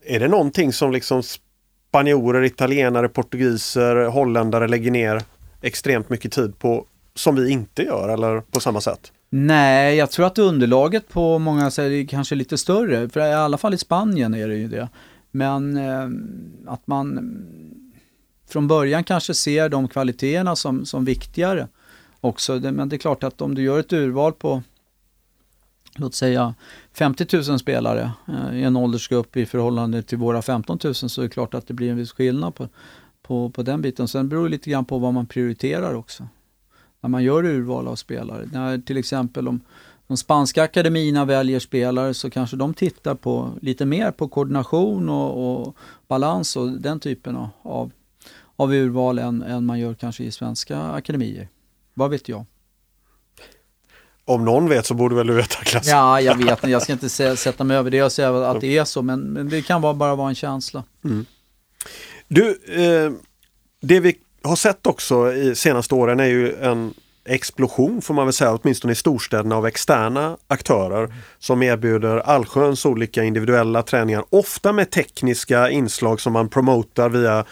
Är 0.05 0.19
det 0.19 0.27
någonting 0.27 0.73
som 0.73 0.91
liksom 0.91 1.23
spanjorer, 1.23 2.43
italienare, 2.43 3.09
portugiser, 3.09 4.05
holländare 4.05 4.67
lägger 4.67 4.91
ner 4.91 5.21
extremt 5.61 6.09
mycket 6.09 6.31
tid 6.31 6.59
på 6.59 6.85
som 7.15 7.35
vi 7.35 7.51
inte 7.51 7.83
gör 7.83 8.09
eller 8.09 8.41
på 8.41 8.59
samma 8.59 8.81
sätt? 8.81 9.11
Nej, 9.29 9.95
jag 9.95 10.11
tror 10.11 10.25
att 10.25 10.37
underlaget 10.37 11.09
på 11.09 11.39
många 11.39 11.71
sätt 11.71 11.91
är 11.91 12.07
kanske 12.07 12.35
lite 12.35 12.57
större. 12.57 13.09
För 13.09 13.19
i 13.19 13.33
alla 13.33 13.57
fall 13.57 13.73
i 13.73 13.77
Spanien 13.77 14.33
är 14.33 14.47
det 14.47 14.55
ju 14.55 14.67
det. 14.67 14.89
Men 15.31 15.77
eh, 15.77 16.09
att 16.73 16.87
man 16.87 17.35
från 18.49 18.67
början 18.67 19.03
kanske 19.03 19.33
ser 19.33 19.69
de 19.69 19.87
kvaliteterna 19.87 20.55
som, 20.55 20.85
som 20.85 21.05
viktigare 21.05 21.67
också. 22.21 22.59
Men 22.59 22.89
det 22.89 22.95
är 22.95 22.97
klart 22.97 23.23
att 23.23 23.41
om 23.41 23.55
du 23.55 23.63
gör 23.63 23.79
ett 23.79 23.93
urval 23.93 24.33
på 24.33 24.61
låt 25.95 26.13
säga 26.13 26.55
50 26.93 27.37
000 27.49 27.59
spelare 27.59 28.11
eh, 28.27 28.59
i 28.59 28.63
en 28.63 28.75
åldersgrupp 28.75 29.37
i 29.37 29.45
förhållande 29.45 30.03
till 30.03 30.17
våra 30.17 30.41
15 30.41 30.79
000 30.83 30.95
så 30.95 31.21
är 31.21 31.23
det 31.23 31.29
klart 31.29 31.53
att 31.53 31.67
det 31.67 31.73
blir 31.73 31.91
en 31.91 31.97
viss 31.97 32.11
skillnad 32.11 32.55
på, 32.55 32.67
på, 33.21 33.49
på 33.49 33.63
den 33.63 33.81
biten. 33.81 34.07
Sen 34.07 34.29
beror 34.29 34.43
det 34.43 34.49
lite 34.49 34.69
grann 34.69 34.85
på 34.85 34.97
vad 34.97 35.13
man 35.13 35.25
prioriterar 35.25 35.93
också 35.93 36.27
när 37.01 37.09
man 37.09 37.23
gör 37.23 37.45
urval 37.45 37.87
av 37.87 37.95
spelare. 37.95 38.49
När 38.51 38.77
till 38.77 38.97
exempel 38.97 39.47
om 39.47 39.61
de 40.07 40.17
spanska 40.17 40.63
akademierna 40.63 41.25
väljer 41.25 41.59
spelare 41.59 42.13
så 42.13 42.29
kanske 42.29 42.57
de 42.57 42.73
tittar 42.73 43.15
på 43.15 43.51
lite 43.61 43.85
mer 43.85 44.11
på 44.11 44.27
koordination 44.27 45.09
och, 45.09 45.61
och 45.61 45.75
balans 46.07 46.55
och 46.55 46.69
den 46.69 46.99
typen 46.99 47.37
av, 47.61 47.91
av 48.55 48.73
urval 48.73 49.19
än, 49.19 49.41
än 49.41 49.65
man 49.65 49.79
gör 49.79 49.93
kanske 49.93 50.23
i 50.23 50.31
svenska 50.31 50.81
akademier. 50.81 51.47
Vad 51.93 52.09
vet 52.09 52.29
jag? 52.29 52.45
Om 54.25 54.45
någon 54.45 54.69
vet 54.69 54.85
så 54.85 54.93
borde 54.93 55.15
väl 55.15 55.27
du 55.27 55.33
veta 55.33 55.63
Klass? 55.63 55.87
Ja, 55.87 56.21
jag 56.21 56.35
vet 56.35 56.67
Jag 56.67 56.81
ska 56.81 56.93
inte 56.93 57.09
sätta 57.37 57.63
mig 57.63 57.77
över 57.77 57.91
det 57.91 58.03
och 58.03 58.11
säga 58.11 58.49
att 58.49 58.61
det 58.61 58.77
är 58.77 58.85
så, 58.85 59.01
men, 59.01 59.19
men 59.19 59.49
det 59.49 59.61
kan 59.61 59.81
bara 59.81 60.15
vara 60.15 60.29
en 60.29 60.35
känsla. 60.35 60.83
Mm. 61.03 61.25
Du, 62.27 62.49
eh, 62.67 63.11
det 63.81 63.99
vi 63.99 64.15
har 64.43 64.55
sett 64.55 64.87
också 64.87 65.33
i 65.33 65.55
senaste 65.55 65.95
åren 65.95 66.19
är 66.19 66.25
ju 66.25 66.55
en 66.55 66.93
explosion 67.25 68.01
får 68.01 68.13
man 68.13 68.25
väl 68.25 68.33
säga, 68.33 68.59
åtminstone 68.61 68.93
i 68.93 68.95
storstäderna 68.95 69.55
av 69.55 69.67
externa 69.67 70.37
aktörer 70.47 71.13
som 71.39 71.63
erbjuder 71.63 72.17
allsköns 72.17 72.85
olika 72.85 73.23
individuella 73.23 73.83
träningar, 73.83 74.23
ofta 74.29 74.73
med 74.73 74.91
tekniska 74.91 75.69
inslag 75.69 76.21
som 76.21 76.33
man 76.33 76.49
promotar 76.49 77.09
via 77.09 77.45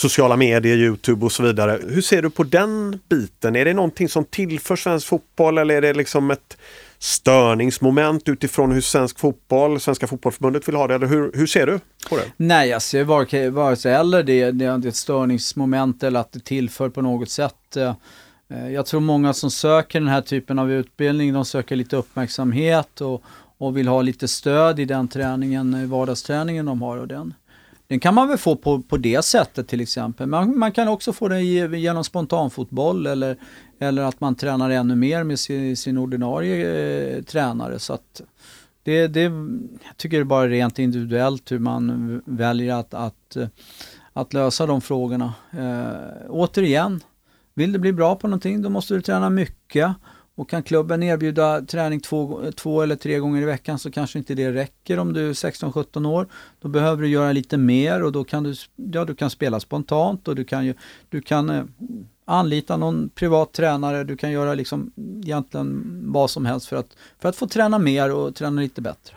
sociala 0.00 0.36
medier, 0.36 0.76
Youtube 0.76 1.24
och 1.24 1.32
så 1.32 1.42
vidare. 1.42 1.80
Hur 1.88 2.02
ser 2.02 2.22
du 2.22 2.30
på 2.30 2.44
den 2.44 2.98
biten? 3.08 3.56
Är 3.56 3.64
det 3.64 3.74
någonting 3.74 4.08
som 4.08 4.24
tillför 4.24 4.76
svensk 4.76 5.06
fotboll 5.06 5.58
eller 5.58 5.74
är 5.74 5.82
det 5.82 5.92
liksom 5.92 6.30
ett 6.30 6.56
störningsmoment 6.98 8.28
utifrån 8.28 8.72
hur 8.72 8.80
svensk 8.80 9.18
fotboll, 9.18 9.80
Svenska 9.80 10.06
fotbollförbundet 10.06 10.68
vill 10.68 10.74
ha 10.74 10.86
det? 10.86 10.94
Eller 10.94 11.06
hur, 11.06 11.32
hur 11.34 11.46
ser 11.46 11.66
du 11.66 11.80
på 12.08 12.16
det? 12.16 12.24
Nej, 12.36 12.68
jag 12.68 12.82
ser 12.82 13.04
vare, 13.04 13.50
vare 13.50 13.76
sig 13.76 13.94
eller 13.94 14.22
det, 14.22 14.50
det 14.50 14.64
är 14.64 14.86
ett 14.86 14.96
störningsmoment 14.96 16.02
eller 16.02 16.20
att 16.20 16.32
det 16.32 16.44
tillför 16.44 16.88
på 16.88 17.02
något 17.02 17.30
sätt. 17.30 17.76
Eh, 17.76 17.94
jag 18.72 18.86
tror 18.86 19.00
många 19.00 19.32
som 19.32 19.50
söker 19.50 20.00
den 20.00 20.08
här 20.08 20.20
typen 20.20 20.58
av 20.58 20.72
utbildning, 20.72 21.32
de 21.32 21.44
söker 21.44 21.76
lite 21.76 21.96
uppmärksamhet 21.96 23.00
och, 23.00 23.22
och 23.58 23.76
vill 23.76 23.88
ha 23.88 24.02
lite 24.02 24.28
stöd 24.28 24.80
i 24.80 24.84
den 24.84 25.08
träningen, 25.08 25.90
vardagsträningen 25.90 26.66
de 26.66 26.82
har. 26.82 26.96
Och 26.96 27.08
den, 27.08 27.34
den 27.90 28.00
kan 28.00 28.14
man 28.14 28.28
väl 28.28 28.38
få 28.38 28.56
på, 28.56 28.82
på 28.82 28.96
det 28.96 29.24
sättet 29.24 29.68
till 29.68 29.80
exempel. 29.80 30.26
Man, 30.26 30.58
man 30.58 30.72
kan 30.72 30.88
också 30.88 31.12
få 31.12 31.28
det 31.28 31.42
genom 31.42 32.04
spontanfotboll 32.04 33.06
eller, 33.06 33.36
eller 33.80 34.02
att 34.02 34.20
man 34.20 34.34
tränar 34.34 34.70
ännu 34.70 34.96
mer 34.96 35.24
med 35.24 35.38
sin, 35.38 35.76
sin 35.76 35.98
ordinarie 35.98 37.16
eh, 37.16 37.22
tränare. 37.22 37.78
Så 37.78 37.92
att 37.92 38.22
det, 38.82 39.06
det, 39.06 39.22
jag 39.22 39.96
tycker 39.96 40.16
det 40.16 40.22
är 40.22 40.24
bara 40.24 40.48
rent 40.48 40.78
individuellt 40.78 41.52
hur 41.52 41.58
man 41.58 42.22
väljer 42.24 42.74
att, 42.74 42.94
att, 42.94 43.36
eh, 43.36 43.48
att 44.12 44.32
lösa 44.34 44.66
de 44.66 44.80
frågorna. 44.80 45.34
Eh, 45.50 46.28
återigen, 46.28 47.00
vill 47.54 47.72
du 47.72 47.78
bli 47.78 47.92
bra 47.92 48.16
på 48.16 48.28
någonting 48.28 48.62
då 48.62 48.68
måste 48.68 48.94
du 48.94 49.02
träna 49.02 49.30
mycket. 49.30 49.94
Och 50.40 50.48
kan 50.48 50.62
klubben 50.62 51.02
erbjuda 51.02 51.60
träning 51.60 52.00
två, 52.00 52.42
två 52.56 52.82
eller 52.82 52.96
tre 52.96 53.18
gånger 53.18 53.42
i 53.42 53.44
veckan 53.44 53.78
så 53.78 53.90
kanske 53.90 54.18
inte 54.18 54.34
det 54.34 54.52
räcker 54.52 54.98
om 54.98 55.12
du 55.12 55.28
är 55.28 55.32
16-17 55.32 56.06
år. 56.08 56.26
Då 56.60 56.68
behöver 56.68 57.02
du 57.02 57.08
göra 57.08 57.32
lite 57.32 57.56
mer 57.56 58.02
och 58.02 58.12
då 58.12 58.24
kan 58.24 58.42
du, 58.42 58.54
ja, 58.76 59.04
du 59.04 59.14
kan 59.14 59.30
spela 59.30 59.60
spontant 59.60 60.28
och 60.28 60.36
du 60.36 60.44
kan, 60.44 60.66
ju, 60.66 60.74
du 61.08 61.20
kan 61.20 61.50
eh, 61.50 61.64
anlita 62.24 62.76
någon 62.76 63.08
privat 63.14 63.52
tränare. 63.52 64.04
Du 64.04 64.16
kan 64.16 64.30
göra 64.30 64.54
liksom 64.54 64.92
egentligen 65.24 66.00
vad 66.04 66.30
som 66.30 66.46
helst 66.46 66.66
för 66.66 66.76
att, 66.76 66.96
för 67.18 67.28
att 67.28 67.36
få 67.36 67.46
träna 67.46 67.78
mer 67.78 68.12
och 68.12 68.34
träna 68.34 68.60
lite 68.60 68.80
bättre. 68.80 69.14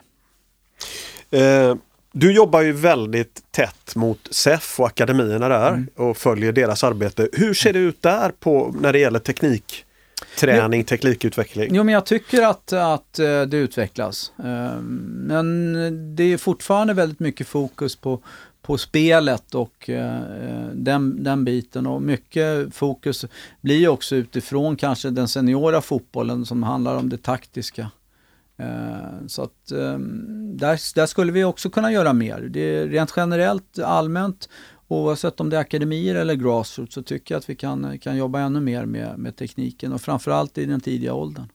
Eh, 1.31 1.75
du 2.11 2.33
jobbar 2.33 2.61
ju 2.61 2.71
väldigt 2.71 3.51
tätt 3.51 3.95
mot 3.95 4.27
SEF 4.31 4.79
och 4.79 4.87
akademierna 4.87 5.49
där 5.49 5.69
mm. 5.69 5.87
och 5.95 6.17
följer 6.17 6.51
deras 6.51 6.83
arbete. 6.83 7.29
Hur 7.33 7.53
ser 7.53 7.73
det 7.73 7.79
ut 7.79 8.01
där 8.01 8.31
på, 8.39 8.75
när 8.79 8.93
det 8.93 8.99
gäller 8.99 9.19
teknik? 9.19 9.85
Träning, 10.39 10.83
teknikutveckling? 10.83 11.75
Jo, 11.75 11.83
men 11.83 11.93
jag 11.93 12.05
tycker 12.05 12.41
att, 12.41 12.73
att 12.73 13.19
eh, 13.19 13.41
det 13.41 13.57
utvecklas. 13.57 14.31
Ehm, 14.43 14.95
men 15.27 16.15
det 16.15 16.23
är 16.23 16.37
fortfarande 16.37 16.93
väldigt 16.93 17.19
mycket 17.19 17.47
fokus 17.47 17.95
på, 17.95 18.19
på 18.61 18.77
spelet 18.77 19.55
och 19.55 19.89
eh, 19.89 20.21
den, 20.73 21.23
den 21.23 21.45
biten 21.45 21.87
och 21.87 22.01
mycket 22.01 22.75
fokus 22.75 23.25
blir 23.61 23.87
också 23.87 24.15
utifrån 24.15 24.75
kanske 24.75 25.09
den 25.09 25.27
seniora 25.27 25.81
fotbollen 25.81 26.45
som 26.45 26.63
handlar 26.63 26.95
om 26.95 27.09
det 27.09 27.23
taktiska. 27.23 27.91
Ehm, 28.57 29.29
så 29.29 29.41
att 29.41 29.71
ehm, 29.71 30.57
där, 30.57 30.95
där 30.95 31.05
skulle 31.05 31.31
vi 31.31 31.43
också 31.43 31.69
kunna 31.69 31.91
göra 31.91 32.13
mer. 32.13 32.39
Det 32.39 32.59
är 32.59 32.87
rent 32.87 33.13
generellt, 33.15 33.79
allmänt 33.79 34.49
oavsett 34.87 35.39
om 35.39 35.49
det 35.49 35.57
är 35.57 35.61
akademier 35.61 36.15
eller 36.15 36.33
grassroots 36.33 36.93
så 36.93 37.03
tycker 37.03 37.35
jag 37.35 37.39
att 37.39 37.49
vi 37.49 37.55
kan, 37.55 37.99
kan 37.99 38.17
jobba 38.17 38.39
ännu 38.39 38.59
mer 38.59 38.85
med, 38.85 39.19
med 39.19 39.35
tekniken 39.35 39.93
och 39.93 40.01
framförallt 40.01 40.57
i 40.57 40.65
den 40.65 40.81
tidiga 40.81 41.13
åldern. 41.13 41.45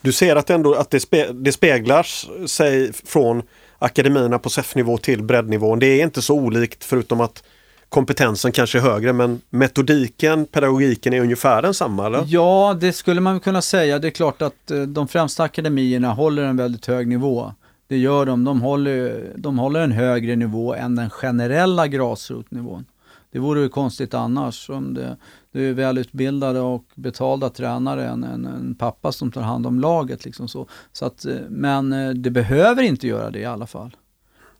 Du 0.00 0.12
ser 0.12 0.36
att, 0.36 0.50
ändå, 0.50 0.74
att 0.74 0.90
det, 0.90 1.00
spe, 1.00 1.32
det 1.32 1.52
speglar 1.52 2.02
sig 2.46 2.92
från 2.92 3.42
akademierna 3.78 4.38
på 4.38 4.50
SEF-nivå 4.50 4.98
till 4.98 5.22
breddnivån. 5.22 5.78
Det 5.78 5.86
är 5.86 6.02
inte 6.02 6.22
så 6.22 6.34
olikt 6.34 6.84
förutom 6.84 7.20
att 7.20 7.42
kompetensen 7.88 8.52
kanske 8.52 8.78
är 8.78 8.82
högre 8.82 9.12
men 9.12 9.40
metodiken, 9.50 10.46
pedagogiken 10.46 11.12
är 11.12 11.20
ungefär 11.20 11.62
densamma 11.62 12.06
eller? 12.06 12.24
Ja, 12.26 12.76
det 12.80 12.92
skulle 12.92 13.20
man 13.20 13.40
kunna 13.40 13.62
säga. 13.62 13.98
Det 13.98 14.08
är 14.08 14.10
klart 14.10 14.42
att 14.42 14.70
eh, 14.70 14.82
de 14.82 15.08
främsta 15.08 15.42
akademierna 15.42 16.12
håller 16.12 16.42
en 16.42 16.56
väldigt 16.56 16.86
hög 16.86 17.08
nivå. 17.08 17.52
Det 17.88 17.98
gör 17.98 18.26
de. 18.26 18.44
De 18.44 18.60
håller, 18.60 19.32
de 19.36 19.58
håller 19.58 19.80
en 19.80 19.92
högre 19.92 20.36
nivå 20.36 20.74
än 20.74 20.96
den 20.96 21.10
generella 21.10 21.86
gräsrotnivån. 21.86 22.84
Det 23.30 23.38
vore 23.38 23.60
ju 23.60 23.68
konstigt 23.68 24.14
annars 24.14 24.70
om 24.70 24.94
det, 24.94 25.16
det 25.52 25.62
är 25.62 25.72
välutbildade 25.72 26.60
och 26.60 26.84
betalda 26.94 27.50
tränare 27.50 28.08
än 28.08 28.24
en, 28.24 28.46
en, 28.46 28.74
pappa 28.74 29.12
som 29.12 29.32
tar 29.32 29.42
hand 29.42 29.66
om 29.66 29.80
laget. 29.80 30.24
Liksom 30.24 30.48
så. 30.48 30.66
Så 30.92 31.06
att, 31.06 31.26
men 31.48 31.92
eh, 31.92 32.10
det 32.10 32.30
behöver 32.30 32.82
inte 32.82 33.06
göra 33.06 33.30
det 33.30 33.38
i 33.38 33.44
alla 33.44 33.66
fall. 33.66 33.96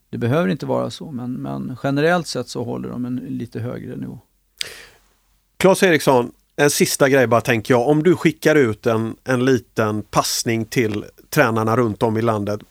Det 0.09 0.17
behöver 0.17 0.49
inte 0.49 0.65
vara 0.65 0.89
så, 0.89 1.11
men, 1.11 1.33
men 1.33 1.77
generellt 1.83 2.27
sett 2.27 2.49
så 2.49 2.63
håller 2.63 2.89
de 2.89 3.05
en 3.05 3.15
lite 3.15 3.59
högre 3.59 3.95
nivå. 3.95 4.19
Claes 5.57 5.83
Eriksson, 5.83 6.31
en 6.55 6.69
sista 6.69 7.09
grej 7.09 7.27
bara 7.27 7.41
tänker 7.41 7.73
jag. 7.73 7.87
Om 7.87 8.03
du 8.03 8.15
skickar 8.15 8.55
ut 8.55 8.85
en, 8.85 9.15
en 9.23 9.45
liten 9.45 10.01
passning 10.01 10.65
till 10.65 11.05
tränarna 11.29 11.77
runt 11.77 12.03
om 12.03 12.17
i 12.17 12.21
landet 12.21 12.61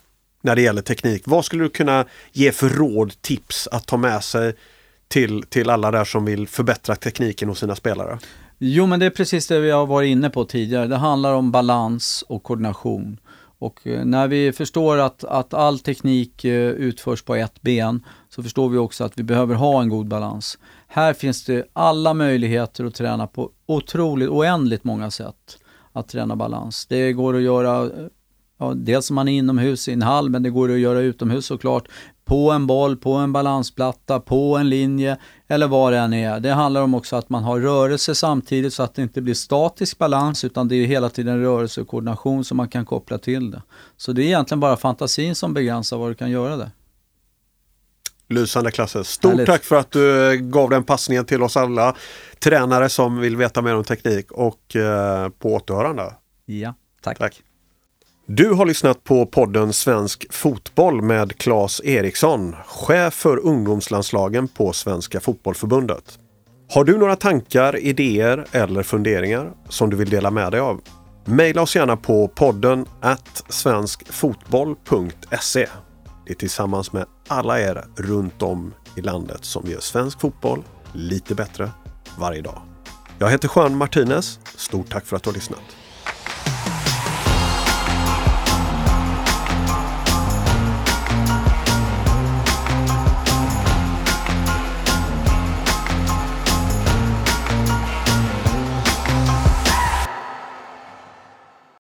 när 0.47 0.57
det 0.57 0.63
gäller 0.63 0.83
teknik. 0.83 1.23
Vad 1.27 1.45
skulle 1.45 1.65
du 1.65 1.69
kunna 1.69 2.05
ge 2.33 2.53
för 2.53 2.69
råd, 2.69 3.23
tips 3.23 3.69
att 3.73 3.87
ta 3.87 3.97
med 3.97 4.25
sig 4.25 4.55
till, 5.09 5.43
till 5.43 5.71
alla 5.71 5.91
där 5.91 6.05
som 6.05 6.25
vill 6.25 6.49
förbättra 6.49 6.97
tekniken 6.97 7.49
hos 7.49 7.59
sina 7.59 7.77
spelare? 7.77 8.19
Jo, 8.59 8.87
men 8.87 9.01
det 9.01 9.07
är 9.07 9.11
precis 9.11 9.47
det 9.47 9.61
vi 9.61 9.71
har 9.71 9.87
varit 9.87 10.09
inne 10.09 10.31
på 10.31 10.45
tidigare. 10.45 10.87
Det 10.87 10.97
handlar 10.97 11.33
om 11.33 11.51
balans 11.51 12.25
och 12.29 12.43
koordination. 12.43 13.21
Och 13.59 13.87
eh, 13.87 14.05
när 14.05 14.29
vi 14.29 14.53
förstår 14.53 14.99
att, 14.99 15.25
att 15.25 15.55
all 15.55 15.79
teknik 15.79 16.45
eh, 16.45 16.71
utförs 16.71 17.23
på 17.23 17.35
ett 17.35 17.63
ben 17.63 18.05
så 18.29 18.43
förstår 18.43 18.69
vi 18.69 18.79
också 18.79 19.05
att 19.05 19.19
vi 19.19 19.23
behöver 19.23 19.55
ha 19.55 19.83
en 19.83 19.89
god 19.89 20.09
balans. 20.09 20.59
Här 20.89 21.13
finns 21.13 21.45
det 21.45 21.65
alla 21.73 22.15
möjligheter 22.15 22.85
att 22.85 22.95
träna 22.95 23.27
på 23.27 23.51
otroligt, 23.67 24.29
oändligt 24.29 24.85
många 24.85 25.11
sätt 25.11 25.59
att 25.93 26.09
träna 26.09 26.37
balans. 26.37 26.87
Det 26.87 27.13
går 27.13 27.37
att 27.37 27.43
göra 27.43 27.83
eh, 27.83 28.07
ja, 28.59 28.73
dels 28.75 29.11
om 29.11 29.15
man 29.15 29.29
är 29.29 29.39
inomhus 29.39 29.89
i 29.89 29.93
en 29.93 30.03
hall, 30.03 30.31
men 30.31 30.43
det 30.43 30.51
går 30.51 30.73
att 30.73 30.79
göra 30.79 31.01
utomhus 31.01 31.47
såklart. 31.47 31.89
På 32.25 32.51
en 32.51 32.67
boll, 32.67 32.97
på 32.97 33.13
en 33.13 33.33
balansplatta, 33.33 34.21
på 34.21 34.57
en 34.57 34.69
linje 34.69 35.17
eller 35.49 35.67
vad 35.67 35.93
det 35.93 35.99
än 35.99 36.13
är. 36.13 36.41
Det 36.41 36.53
handlar 36.53 36.83
om 36.83 36.95
också 36.95 37.17
att 37.17 37.29
man 37.29 37.45
har 37.45 37.61
rörelse 37.61 38.15
samtidigt 38.15 38.75
så 38.75 38.83
att 38.83 38.95
det 38.95 39.03
inte 39.03 39.21
blir 39.23 39.35
statisk 39.35 39.99
balans 39.99 40.45
utan 40.45 40.69
det 40.69 40.77
är 40.77 40.87
hela 40.87 41.09
tiden 41.09 41.41
rörelse 41.41 41.81
och 41.81 41.89
koordination 41.89 42.45
som 42.45 42.57
man 42.57 42.69
kan 42.69 42.85
koppla 42.85 43.19
till 43.19 43.51
det. 43.51 43.63
Så 43.97 44.13
det 44.13 44.23
är 44.23 44.27
egentligen 44.27 44.61
bara 44.61 44.77
fantasin 44.77 45.35
som 45.35 45.55
begränsar 45.55 45.97
vad 45.97 46.11
du 46.11 46.15
kan 46.15 46.31
göra 46.31 46.57
där. 46.57 46.71
Lysande 48.29 48.71
klasser. 48.71 49.03
Stort 49.03 49.31
Härligt. 49.31 49.47
tack 49.47 49.65
för 49.65 49.77
att 49.77 49.91
du 49.91 50.33
eh, 50.33 50.41
gav 50.41 50.71
den 50.71 50.85
passningen 50.85 51.25
till 51.25 51.43
oss 51.43 51.57
alla 51.57 51.97
tränare 52.39 52.89
som 52.89 53.19
vill 53.19 53.37
veta 53.37 53.63
mer 53.63 53.75
om 53.75 53.85
teknik 53.85 54.33
och 54.33 54.77
eh, 54.77 55.29
på 55.29 55.55
återhörande. 55.55 56.15
Ja, 56.45 56.75
tack. 57.03 57.19
tack. 57.19 57.43
Du 58.29 58.53
har 58.53 58.67
lyssnat 58.67 59.05
på 59.05 59.27
podden 59.27 59.73
Svensk 59.73 60.27
Fotboll 60.31 61.03
med 61.03 61.39
Claes 61.39 61.81
Eriksson, 61.85 62.57
chef 62.67 63.15
för 63.15 63.47
ungdomslandslagen 63.47 64.49
på 64.49 64.73
Svenska 64.73 65.21
Fotbollförbundet. 65.21 66.19
Har 66.71 66.85
du 66.85 66.99
några 66.99 67.17
tankar, 67.17 67.77
idéer 67.77 68.47
eller 68.53 68.83
funderingar 68.83 69.53
som 69.69 69.91
du 69.91 69.97
vill 69.97 70.11
dela 70.11 70.31
med 70.31 70.53
dig 70.53 70.61
av? 70.61 70.81
Maila 71.25 71.63
oss 71.63 71.77
gärna 71.77 71.97
på 71.97 72.29
podden 72.29 72.87
at 73.01 73.45
svenskfotboll.se. 73.49 75.67
Det 76.27 76.33
är 76.33 76.37
tillsammans 76.37 76.93
med 76.93 77.07
alla 77.29 77.61
er 77.61 77.85
runt 77.97 78.43
om 78.43 78.75
i 78.97 79.01
landet 79.01 79.45
som 79.45 79.71
gör 79.71 79.81
svensk 79.81 80.21
fotboll 80.21 80.63
lite 80.93 81.35
bättre 81.35 81.71
varje 82.19 82.43
dag. 82.43 82.63
Jag 83.19 83.31
heter 83.31 83.51
Juan 83.57 83.77
Martinez. 83.77 84.41
Stort 84.57 84.91
tack 84.91 85.07
för 85.07 85.17
att 85.17 85.23
du 85.23 85.31
har 85.31 85.35
lyssnat. 85.35 85.86